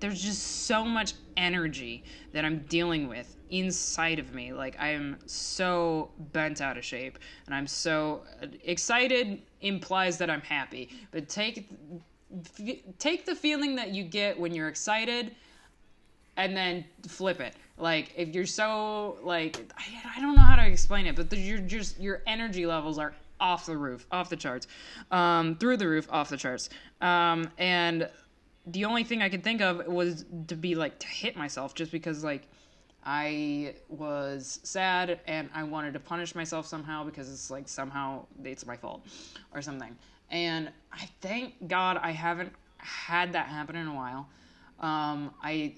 [0.00, 4.52] there's just so much energy that I'm dealing with inside of me.
[4.52, 8.24] Like I am so bent out of shape, and I'm so
[8.64, 10.90] excited implies that I'm happy.
[11.12, 11.70] But take
[12.98, 15.36] take the feeling that you get when you're excited,
[16.36, 17.54] and then flip it.
[17.82, 21.36] Like if you're so like I, I don't know how to explain it, but the,
[21.36, 24.68] you're just your energy levels are off the roof, off the charts,
[25.10, 26.70] um, through the roof, off the charts,
[27.00, 28.08] um, and
[28.66, 31.90] the only thing I could think of was to be like to hit myself just
[31.90, 32.46] because like
[33.04, 38.64] I was sad and I wanted to punish myself somehow because it's like somehow it's
[38.64, 39.04] my fault
[39.52, 39.96] or something.
[40.30, 44.28] And I thank God I haven't had that happen in a while.
[44.78, 45.74] Um, I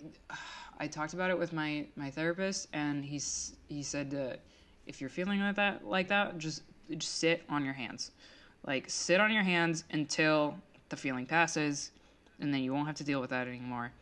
[0.78, 4.38] I talked about it with my my therapist and he's he said
[4.86, 8.10] if you're feeling like that like that just just sit on your hands.
[8.66, 10.56] Like sit on your hands until
[10.88, 11.90] the feeling passes
[12.40, 13.92] and then you won't have to deal with that anymore.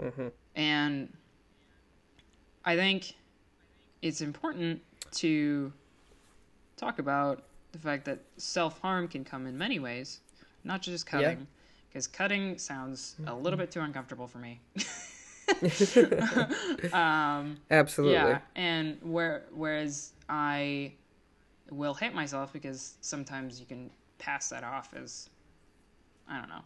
[0.00, 0.28] Mm-hmm.
[0.56, 1.12] And
[2.64, 3.14] I think
[4.02, 4.80] it's important
[5.12, 5.72] to
[6.76, 10.20] talk about the fact that self harm can come in many ways,
[10.64, 11.46] not just cutting,
[11.88, 13.60] because cutting sounds a little mm-hmm.
[13.60, 14.60] bit too uncomfortable for me.
[17.70, 18.14] Absolutely.
[18.14, 20.92] Yeah, and where whereas I
[21.70, 25.30] will hit myself because sometimes you can pass that off as
[26.28, 26.62] I don't know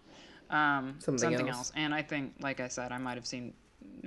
[0.51, 1.49] um, Something else.
[1.49, 1.73] else.
[1.75, 3.55] And I think, like I said, I might have seen,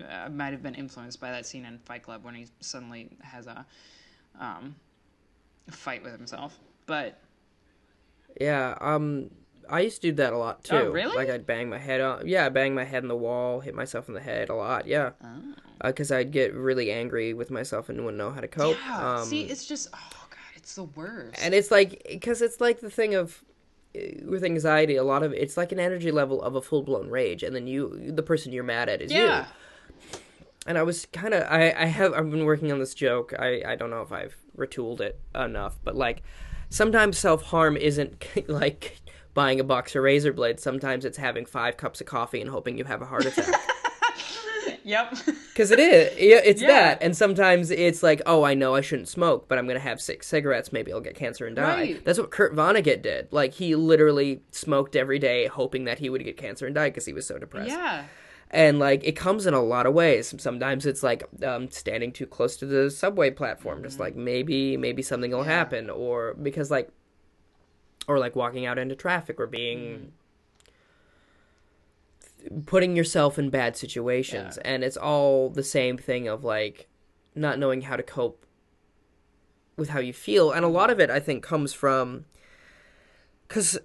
[0.09, 3.47] I might have been influenced by that scene in Fight Club when he suddenly has
[3.47, 3.65] a
[4.39, 4.75] um,
[5.69, 6.57] fight with himself.
[6.85, 7.19] But
[8.39, 9.29] Yeah, um,
[9.69, 10.75] I used to do that a lot too.
[10.75, 11.15] Oh, really?
[11.15, 14.07] Like I'd bang my head on, yeah, bang my head in the wall, hit myself
[14.07, 14.87] in the head a lot.
[14.87, 15.41] Yeah, Oh.
[15.85, 18.77] because I'd get really angry with myself and wouldn't know how to cope.
[18.85, 21.39] yeah, um, see, it's just oh god, it's the worst.
[21.43, 23.43] and it's like because it's like the thing of
[23.95, 27.09] uh, with anxiety, a lot of it's like an energy level of a full blown
[27.09, 29.19] rage, and then you, the person you're mad at, is you.
[29.21, 29.45] yeah,
[30.65, 33.33] and I was kind of I I have I've been working on this joke.
[33.37, 36.23] I I don't know if I've retooled it enough, but like
[36.69, 38.99] sometimes self harm isn't like
[39.37, 40.61] buying a box of razor blades.
[40.63, 43.53] Sometimes it's having five cups of coffee and hoping you have a heart attack.
[44.83, 45.13] yep,
[45.53, 46.67] Because it is, yeah, it's Yeah.
[46.67, 47.03] that.
[47.03, 50.27] And sometimes it's like, oh, I know I shouldn't smoke, but I'm gonna have six
[50.27, 50.71] cigarettes.
[50.73, 51.63] Maybe I'll get cancer and die.
[51.77, 52.05] Right.
[52.05, 53.27] That's what Kurt Vonnegut did.
[53.31, 57.05] Like he literally smoked every day, hoping that he would get cancer and die because
[57.05, 58.05] he was so depressed yeah,
[58.49, 62.25] and like it comes in a lot of ways sometimes it's like um, standing too
[62.25, 65.49] close to the subway platform just like maybe maybe something will Mm-hmm.
[65.49, 65.55] Yeah.
[65.57, 66.89] happen or because like
[68.07, 70.11] or like walking out into traffic or being
[72.49, 72.65] mm.
[72.65, 74.57] putting yourself in bad situations.
[74.63, 74.71] Yeah.
[74.71, 76.87] and it's all the same thing of like
[77.35, 78.45] not knowing how to cope
[79.75, 80.51] with how you feel.
[80.51, 82.25] And a lot of it i think comes from
[83.47, 83.77] because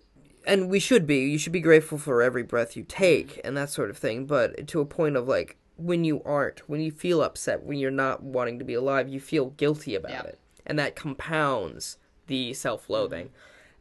[0.47, 3.70] and we should be you should be grateful for every breath you take and that
[3.70, 4.27] sort of thing.
[4.27, 7.90] But to a point of like when you aren't when you feel upset when you're
[7.90, 10.23] not wanting to be alive you feel guilty about Yeah.
[10.23, 10.39] it.
[10.65, 13.31] And that compounds the self-loathing mm.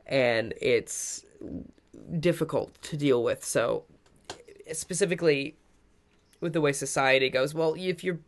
[0.06, 1.26] And it's
[2.20, 3.44] difficult to deal with.
[3.44, 3.86] So
[4.72, 5.56] specifically
[6.40, 8.20] with the way society goes well if you're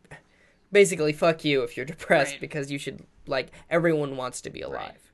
[0.72, 2.40] basically fuck you if you're depressed Right.
[2.40, 5.12] because you should like everyone wants to be alive.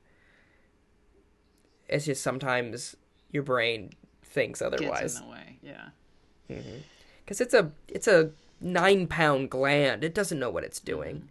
[1.87, 2.95] It's just sometimes
[3.31, 3.91] your brain
[4.23, 5.59] thinks gets otherwise in the way.
[5.61, 5.89] Yeah,
[6.49, 6.77] mm-hmm.
[7.23, 8.31] because it's a it's a
[8.61, 10.03] nine pound gland.
[10.03, 11.25] It doesn't know what it's doing mm-hmm.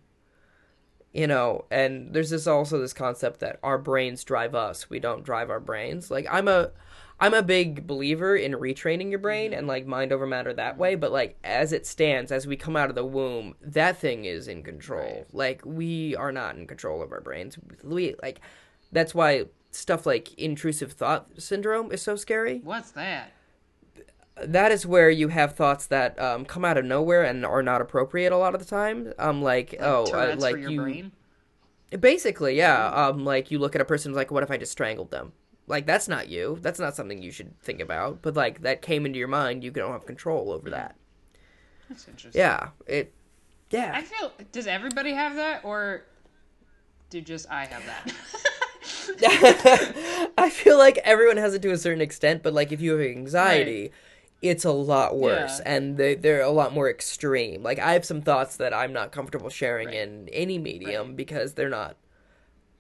[1.13, 4.89] You know and there's this also this concept that our brains drive us.
[4.89, 6.11] We don't drive our brains.
[6.11, 6.71] Like i'm a
[7.19, 9.59] i'm a big believer in retraining your brain mm-hmm.
[9.59, 10.95] and like mind over matter that way.
[10.95, 14.49] But like as it stands as we come out of the womb that thing is
[14.49, 15.01] in control.
[15.01, 15.27] Right.
[15.33, 17.59] like we are not in control of our brains.
[17.83, 18.41] We like
[18.93, 22.61] that's why stuff like intrusive thought syndrome is so scary.
[22.63, 23.33] What's that?
[24.45, 27.81] That is where you have thoughts that um, come out of nowhere and are not
[27.81, 29.13] appropriate a lot of the time.
[29.19, 31.13] Um, like, oh, uh, like for your you, brain.
[31.99, 32.89] basically, yeah.
[32.89, 35.33] Um, like you look at a person like, what if I just strangled them?
[35.67, 36.59] Like that's not you.
[36.61, 38.23] That's not something you should think about.
[38.23, 40.97] But like that came into your mind, you don't have control over that.
[41.89, 42.41] That's interesting.
[42.41, 43.13] Yeah, it.
[43.71, 43.93] Yeah.
[43.95, 44.33] I feel.
[44.53, 46.03] Does everybody have that, or
[47.09, 48.13] do just I have that?
[50.39, 53.01] I feel like everyone has it to a certain extent, but like if you have
[53.01, 53.93] anxiety,
[54.43, 55.73] it's a lot worse, Yeah.
[55.75, 57.63] and they they're a lot more extreme.
[57.63, 59.97] Like I have some thoughts that I'm not comfortable sharing Right.
[59.97, 61.17] in any medium Right.
[61.17, 61.97] because they're not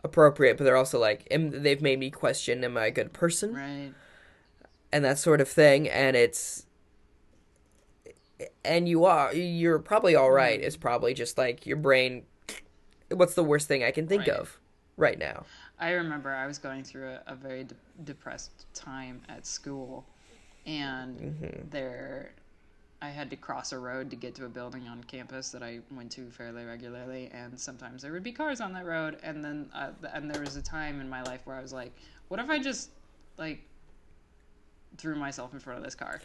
[0.02, 3.54] appropriate, but they're also like am, they've made me question: Am I a good person?
[3.54, 3.92] right.
[4.92, 6.66] and that sort of thing and it's
[8.64, 10.66] and you are you're probably all right Mm-hmm.
[10.66, 12.24] it's probably just like your brain
[13.10, 14.30] what's the worst thing i can think Right.
[14.30, 14.58] of
[14.96, 15.44] right now
[15.78, 17.74] I remember I was going through a, a very de-
[18.04, 20.04] depressed time at school,
[20.66, 21.66] and Mm-hmm.
[21.70, 22.34] there,
[23.02, 25.80] I had to cross a road to get to a building on campus that I
[25.90, 29.70] went to fairly regularly, and sometimes there would be cars on that road, and then
[29.74, 31.94] uh, and there was a time in my life where I was like,
[32.28, 32.90] what if I just
[33.38, 33.62] like
[34.96, 36.22] threw myself in front of this car?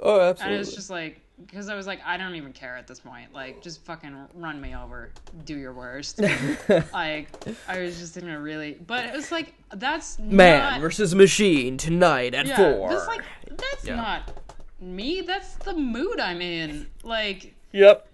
[0.00, 2.76] oh And absolutely it was just like, because I was like, I don't even care
[2.76, 3.32] at this point.
[3.32, 5.10] Like, just fucking run me over.
[5.44, 6.20] Do your worst.
[6.92, 7.28] like,
[7.68, 11.76] I was just in a really, but it was like, that's man not, versus machine
[11.76, 13.96] tonight at yeah, four That's like, that's Yeah.
[13.96, 14.38] not
[14.80, 15.20] me.
[15.22, 16.88] That's the mood I'm in.
[17.02, 18.08] Like, yep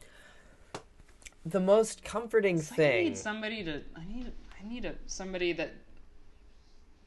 [1.47, 3.83] the most comforting thing I need somebody to.
[3.95, 4.33] I need.
[4.59, 5.75] I need a somebody that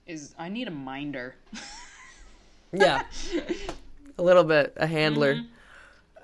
[0.06, 0.36] is.
[0.38, 1.36] I need a minder.
[2.74, 3.04] yeah
[4.18, 5.48] a little bit a handler mm-hmm.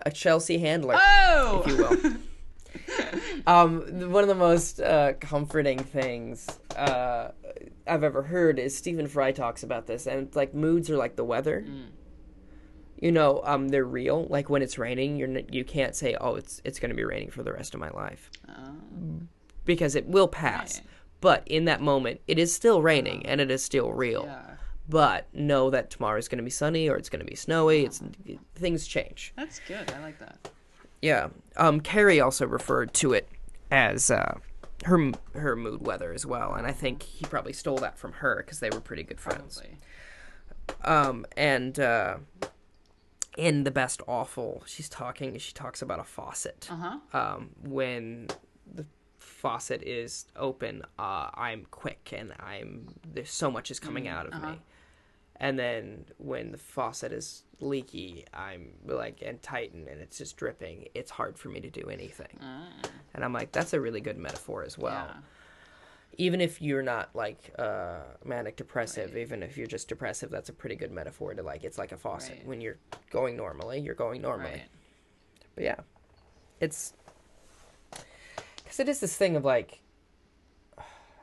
[0.04, 1.64] A chelsea handler Oh.
[1.66, 2.14] if you will.
[3.48, 7.30] um, one of the most uh, comforting things uh,
[7.88, 11.24] I've ever heard is Stephen Fry talks about this, and like moods are like the
[11.24, 11.66] weather.
[13.00, 14.26] You know, um, they're real.
[14.30, 17.04] Like when it's raining, you're n- you can't say, "Oh, it's it's going to be
[17.04, 18.30] raining for the rest of my life,"
[19.66, 20.78] because it will pass.
[20.80, 20.88] Right.
[21.22, 24.24] But in that moment, it is still raining, and it is still real.
[24.26, 24.56] yeah.
[24.90, 27.86] But know that tomorrow is going to be sunny or it's going to be snowy.
[27.86, 28.02] It's
[28.56, 29.34] things change.
[29.38, 29.92] That's good.
[29.92, 30.50] I like that.
[31.02, 31.30] Yeah.
[31.58, 33.30] Um, Carrie also referred to it
[33.72, 34.40] as uh,
[34.86, 38.38] her her mood weather as well, and I think he probably stole that from her
[38.38, 39.62] because they were pretty good friends.
[39.62, 39.78] Probably.
[40.84, 42.18] Um, and uh,
[43.38, 45.38] in the best awful, she's talking.
[45.38, 46.68] She talks about a faucet.
[46.70, 47.18] Uh huh.
[47.18, 48.28] Um, when
[48.74, 48.86] the
[49.18, 54.42] faucet is open, uh, I'm quick and I'm there's so much is coming out of
[54.42, 54.60] me.
[55.44, 60.88] And then when the faucet is leaky, I'm like and tighten and it's just dripping.
[60.96, 62.40] It's hard for me to do anything.
[63.14, 65.06] And I'm like, that's a really good metaphor as well.
[65.10, 65.18] yeah.
[66.18, 70.54] Even if you're not like uh, manic depressive, even if you're just depressive, that's a
[70.54, 71.66] pretty good metaphor to like.
[71.66, 72.38] It's like a faucet.
[72.38, 72.48] Right.
[72.48, 72.78] When you're
[73.12, 74.52] going normally, you're going normally.
[74.52, 74.70] Right.
[75.56, 75.76] But yeah,
[76.62, 76.94] it's
[78.64, 79.82] because it is this thing of like,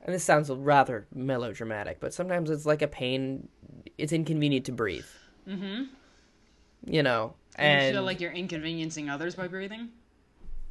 [0.04, 3.48] and this sounds rather melodramatic, but sometimes it's like a pain.
[3.98, 5.06] It's inconvenient to breathe.
[5.48, 5.84] Mm-hmm.
[6.86, 9.90] You know, and you feel like you're inconveniencing others by breathing.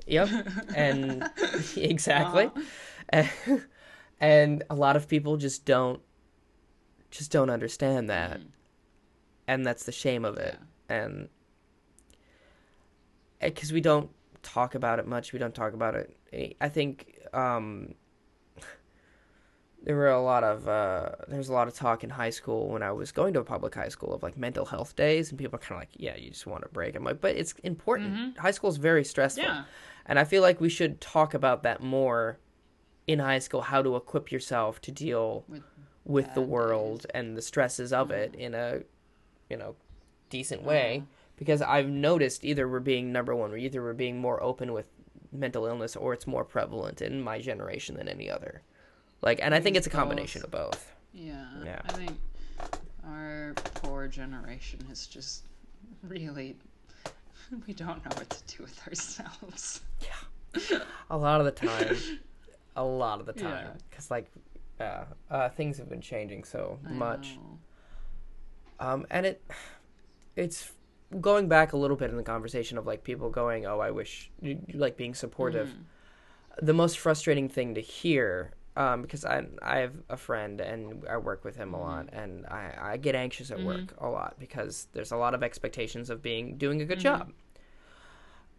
[0.08, 0.30] Yep.
[0.76, 1.30] And
[1.76, 2.50] exactly.
[3.14, 3.58] Uh-huh.
[4.22, 6.02] And, a lot of people just don't
[7.10, 8.42] just don't understand that.
[9.48, 10.58] And that's the shame of it.
[10.90, 11.30] And
[13.56, 14.10] cuz we don't
[14.44, 16.58] talk about it much, we don't talk about it.
[16.60, 17.96] I think um
[19.84, 22.70] there were a lot of uh, there was a lot of talk in high school
[22.70, 25.40] when I was going to a public high school of like mental health days, and
[25.40, 27.54] people are kind of like, "Yeah, you just want a break." I'm like, "But it's
[27.64, 28.38] important.
[28.38, 29.64] High school is very stressful, Yeah.
[30.06, 32.40] and I feel like we should talk about that more
[33.08, 33.62] in high school.
[33.62, 35.64] How to equip yourself to deal With
[36.06, 38.82] with the world and the stresses of it in a
[39.50, 39.76] you know
[40.30, 41.04] decent way.
[41.38, 44.90] Because I've noticed either we're being number one, or either we're being more open with
[45.32, 48.62] mental illness, or it's more prevalent in my generation than any other.
[49.22, 50.00] Like, and I think it's a both.
[50.00, 50.94] combination of both.
[51.14, 51.46] Yeah.
[51.66, 51.82] Yeah.
[51.86, 52.18] I think
[53.06, 55.44] our poor generation is just
[56.04, 56.56] really
[57.68, 59.82] we don't know what to do with ourselves.
[60.02, 60.80] Yeah.
[61.10, 61.96] a lot of the time,
[62.76, 64.26] a lot of the time, because like,
[64.80, 67.36] uh, uh, things have been changing so I much.
[67.38, 67.60] know.
[68.88, 69.44] Um, and it,
[70.36, 70.72] it's
[71.20, 74.32] going back a little bit in the conversation of like people going, "Oh, I wish,"
[74.42, 75.68] you- you like being supportive.
[75.70, 76.66] Mm-hmm.
[76.66, 81.18] The most frustrating thing to hear, um, because I I have a friend and I
[81.18, 82.20] work with him a lot, Mm-hmm.
[82.20, 86.10] and I I get anxious at work a lot because there's a lot of expectations
[86.10, 87.30] of being doing a good Mm-hmm.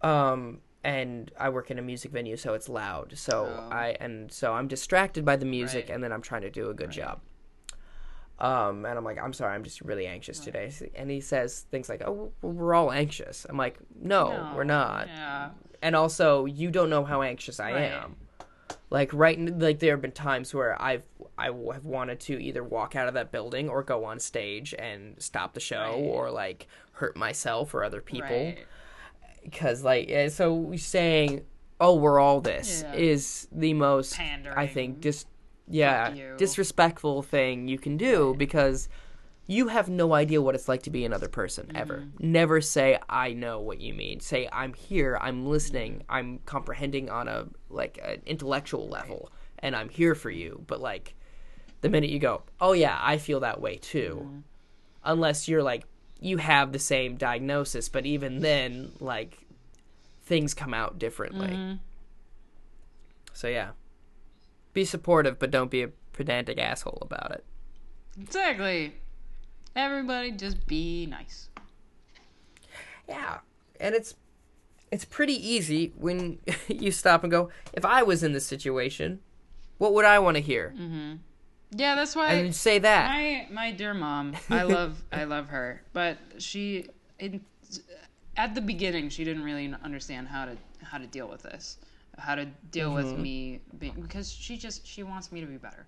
[0.03, 0.11] job.
[0.11, 0.61] Um.
[0.83, 3.13] And I work in a music venue, so it's loud.
[3.17, 3.69] So Oh.
[3.71, 5.95] I and so I'm distracted by the music, Right.
[5.95, 7.21] and then I'm trying to do a good job.
[8.39, 10.73] Um, and I'm like, I'm sorry, I'm just really anxious today.
[10.95, 15.09] And he says things like, "Oh, we're all anxious." I'm like, "No, No, we're not."
[15.09, 15.51] Yeah.
[15.83, 17.93] And also, you don't know how anxious I Right.
[17.93, 18.17] am.
[18.91, 21.03] Like right, like there have been times where I've
[21.39, 25.15] I have wanted to either walk out of that building or go on stage and
[25.23, 26.03] stop the show Right.
[26.05, 28.29] or like hurt myself or other people.
[28.29, 28.67] Right.
[29.43, 31.45] because like eh, so saying
[31.81, 32.93] oh we're all this Yeah.
[32.95, 35.27] is the most i think just
[35.67, 38.89] yeah disrespectful thing you can do because
[39.57, 41.77] you have no idea what it's like to be another person Mm-hmm.
[41.77, 46.13] ever never say i know what you mean say i'm here i'm listening Mm-hmm.
[46.17, 51.15] i'm comprehending on a like an intellectual level and i'm here for you but like
[51.81, 54.39] the minute you go oh yeah i feel that way too Mm-hmm.
[55.05, 55.85] unless you're like
[56.21, 59.39] you have the same diagnosis but even then like
[60.23, 61.75] things come out differently Mm-hmm.
[63.33, 63.71] so yeah
[64.73, 67.45] be supportive but don't be a pedantic asshole about it
[68.21, 68.93] Exactly.
[69.77, 71.49] Everybody just be nice.
[73.09, 73.39] yeah
[73.81, 74.15] and it's
[74.91, 76.39] it's pretty easy when
[76.69, 79.21] you stop and go if i was in this situation
[79.79, 80.75] what would i want to hear
[81.73, 85.83] Yeah, that's why and say that my my dear mom, I love I love her,
[85.93, 86.87] but she
[87.19, 87.41] in,
[88.37, 91.79] at the beginning she didn't really understand how to how to deal with this,
[92.19, 93.23] how to deal with Mm-hmm.
[93.23, 95.87] me being because she just she wants me to be better.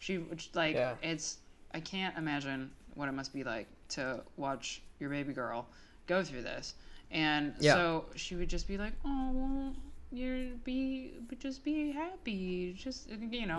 [0.00, 0.94] She which, like Yeah.
[1.02, 1.38] it's
[1.74, 5.66] I can't imagine what it must be like to watch your baby girl
[6.06, 6.74] go through this.
[7.10, 7.74] And Yeah.
[7.74, 9.74] so she would just be like, "Oh, well,
[10.10, 13.58] you're be just be happy, just you know."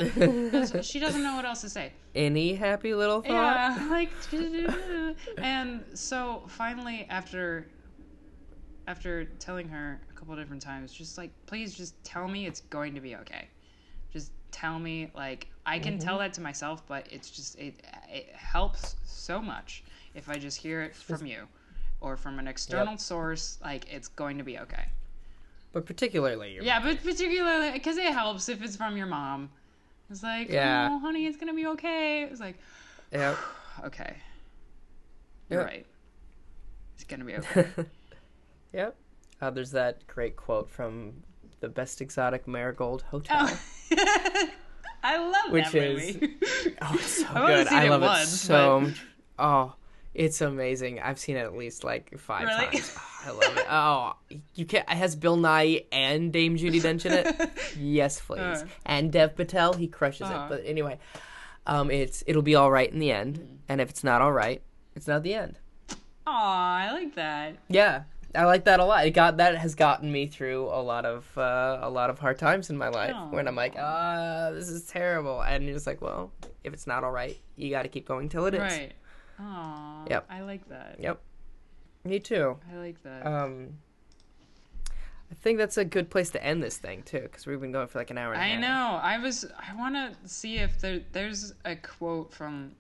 [0.81, 1.93] she doesn't know what else to say.
[2.15, 4.09] any happy little thought Yeah, like,
[5.37, 7.67] and so finally, after
[8.87, 12.95] after telling her a couple different times, just like, please, just tell me it's going
[12.95, 13.47] to be okay.
[14.13, 17.73] Just tell me, like, I can tell that to myself, but it's just it
[18.11, 19.83] it helps so much
[20.13, 21.47] if I just hear it from you
[21.99, 23.57] or from an external source.
[23.63, 24.85] Like, it's going to be okay.
[25.71, 29.49] but particularly your Yeah, but particularly because it helps if it's from your mom.
[30.11, 30.89] It's like, Yeah.
[30.91, 32.23] oh, honey, it's gonna be okay.
[32.23, 32.59] It's like,
[33.11, 33.35] yeah
[33.83, 34.15] okay.
[35.49, 35.65] You're Yeah.
[35.65, 35.85] right.
[36.95, 37.67] It's gonna be okay.
[38.73, 38.95] Yep.
[39.41, 41.23] Uh, there's that great quote from
[41.63, 43.47] the Best Exotic Marigold Hotel.
[43.49, 43.59] oh.
[45.05, 46.35] I love Which that is- movie.
[46.81, 47.67] Oh, it's so good.
[47.67, 49.05] I love it once, so but- much.
[49.39, 49.73] Oh,
[50.13, 50.99] it's amazing.
[50.99, 52.65] I've seen it at least like five Really?
[52.77, 52.95] times.
[52.97, 53.65] Oh, I love it.
[53.69, 54.13] Oh,
[54.55, 57.51] you can not It has Bill Nighy and Dame Judi Dench in it.
[57.79, 58.39] yes, please.
[58.39, 58.65] Uh.
[58.85, 59.71] and Dev Patel.
[59.73, 60.45] He crushes Uh-huh.
[60.45, 60.49] it.
[60.49, 60.99] But anyway,
[61.65, 63.59] um, it's it'll be all right in the end.
[63.69, 64.61] And if it's not all right,
[64.95, 65.59] it's not the end.
[66.27, 67.55] Aw, I like that.
[67.69, 68.03] Yeah,
[68.35, 69.05] I like that a lot.
[69.05, 72.39] It got that has gotten me through a lot of uh, a lot of hard
[72.39, 76.01] times in my life when I'm like, ah, this is terrible, and you're just like,
[76.01, 76.31] well,
[76.63, 78.59] if it's not all right, you got to keep going till it is.
[78.61, 78.93] Right.
[79.39, 80.05] Aw.
[80.09, 80.25] Yep.
[80.29, 80.97] I like that.
[80.99, 81.21] Yep.
[82.05, 82.57] Me too.
[82.71, 83.25] I like that.
[83.25, 83.69] Um,
[85.31, 87.87] I think that's a good place to end this thing too, because we've been going
[87.87, 88.33] for like an hour.
[88.33, 88.61] And a I half.
[88.61, 88.99] know.
[89.01, 89.45] I was.
[89.57, 92.71] I want to see if there, there's a quote from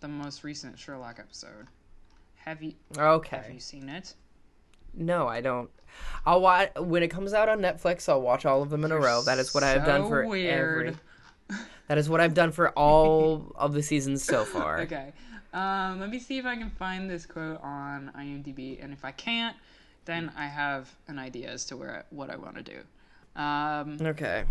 [0.00, 1.66] the most recent Sherlock episode.
[2.36, 3.36] Have you Okay.
[3.36, 4.14] Have you seen it?
[4.94, 5.70] No, I don't.
[6.24, 8.08] I'll watch when it comes out on Netflix.
[8.08, 9.22] I'll watch all of them in a row.
[9.22, 10.88] That is what I have done for weird.
[10.88, 10.96] every.
[11.88, 14.78] That is what I've done for all of the seasons so far.
[14.82, 15.12] Okay.
[15.52, 19.10] Um, let me see if I can find this quote on IMDb, and if I
[19.10, 19.56] can't,
[20.04, 23.40] then I have an idea as to where what I want to do.
[23.40, 24.44] Um, Okay.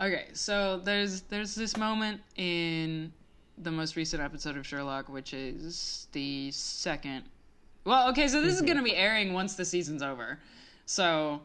[0.00, 3.12] okay, so there's there's this moment in
[3.58, 7.24] the most recent episode of Sherlock, which is the second.
[7.84, 10.38] Well, okay, so this is going to be airing once the season's over,
[10.86, 11.40] so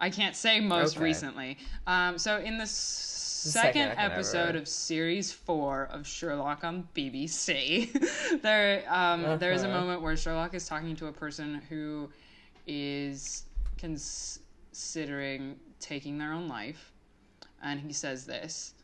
[0.00, 1.04] I can't say most Okay.
[1.04, 1.58] recently.
[1.86, 6.88] Um, so in the s- second second episode ever- of series four of Sherlock on
[6.94, 7.90] BBC,
[8.42, 9.80] there um, there is a Uh-huh.
[9.80, 12.08] moment where Sherlock is talking to a person who
[12.68, 13.44] is
[13.76, 16.92] considering taking their own life,
[17.62, 18.74] and he says this.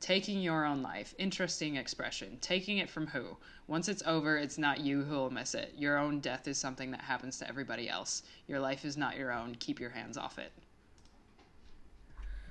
[0.00, 1.14] Taking your own life.
[1.18, 2.38] Interesting expression.
[2.40, 3.36] Taking it from who?
[3.66, 5.74] Once it's over, it's not you who will miss it.
[5.76, 8.22] Your own death is something that happens to everybody else.
[8.48, 9.54] Your life is not your own.
[9.56, 10.52] Keep your hands off it.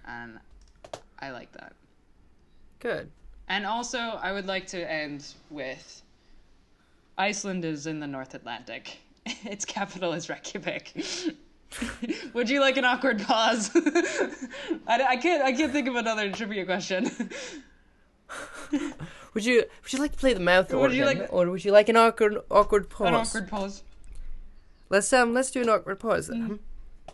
[0.05, 0.39] And
[1.19, 1.73] I like that.
[2.80, 3.09] Good.
[3.47, 6.03] And also, I would like to end with
[7.17, 8.99] Iceland is in the North Atlantic.
[9.26, 10.93] Its capital is Reykjavik.
[12.34, 13.72] would you like an awkward pause?
[14.88, 15.44] I, I can't.
[15.44, 17.10] I can't think of another trivia question.
[19.34, 21.64] Would you would you like to play the mouth Would organ, you like- or would
[21.66, 23.08] you like an awkward awkward pause?
[23.08, 23.84] An awkward pause.
[24.90, 26.60] Let's um let's do an awkward pause then.
[27.08, 27.14] Mm.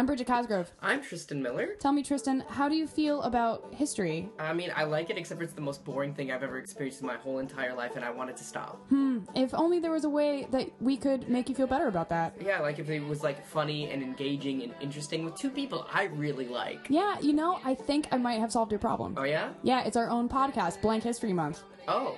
[0.00, 0.72] I'm Bridget Cosgrove.
[0.80, 1.74] I'm Tristan Miller.
[1.78, 4.30] Tell me, Tristan, how do you feel about history?
[4.38, 7.06] I mean, I like it, except it's the most boring thing I've ever experienced in
[7.06, 8.80] my whole entire life, and I want it to stop.
[8.88, 9.18] Hmm.
[9.34, 12.34] If only there was a way that we could make you feel better about that.
[12.42, 16.04] Yeah, like if it was like funny and engaging and interesting with two people I
[16.04, 16.86] really like.
[16.88, 19.16] Yeah, you know, I think I might have solved your problem.
[19.18, 19.50] Oh yeah?
[19.62, 21.62] Yeah, it's our own podcast, Blank History Month.
[21.88, 22.16] Oh,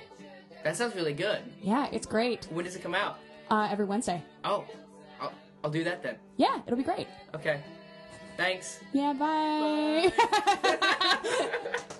[0.63, 1.39] that sounds really good.
[1.61, 2.45] Yeah, it's great.
[2.45, 3.19] When does it come out?
[3.51, 4.23] Uh, every Wednesday.
[4.45, 4.63] Oh,
[5.19, 5.33] I'll,
[5.65, 6.15] I'll do that then.
[6.37, 7.07] Yeah, it'll be great.
[7.35, 7.61] Okay.
[8.37, 8.79] Thanks.
[8.93, 10.11] Yeah, bye.
[10.63, 11.99] Death.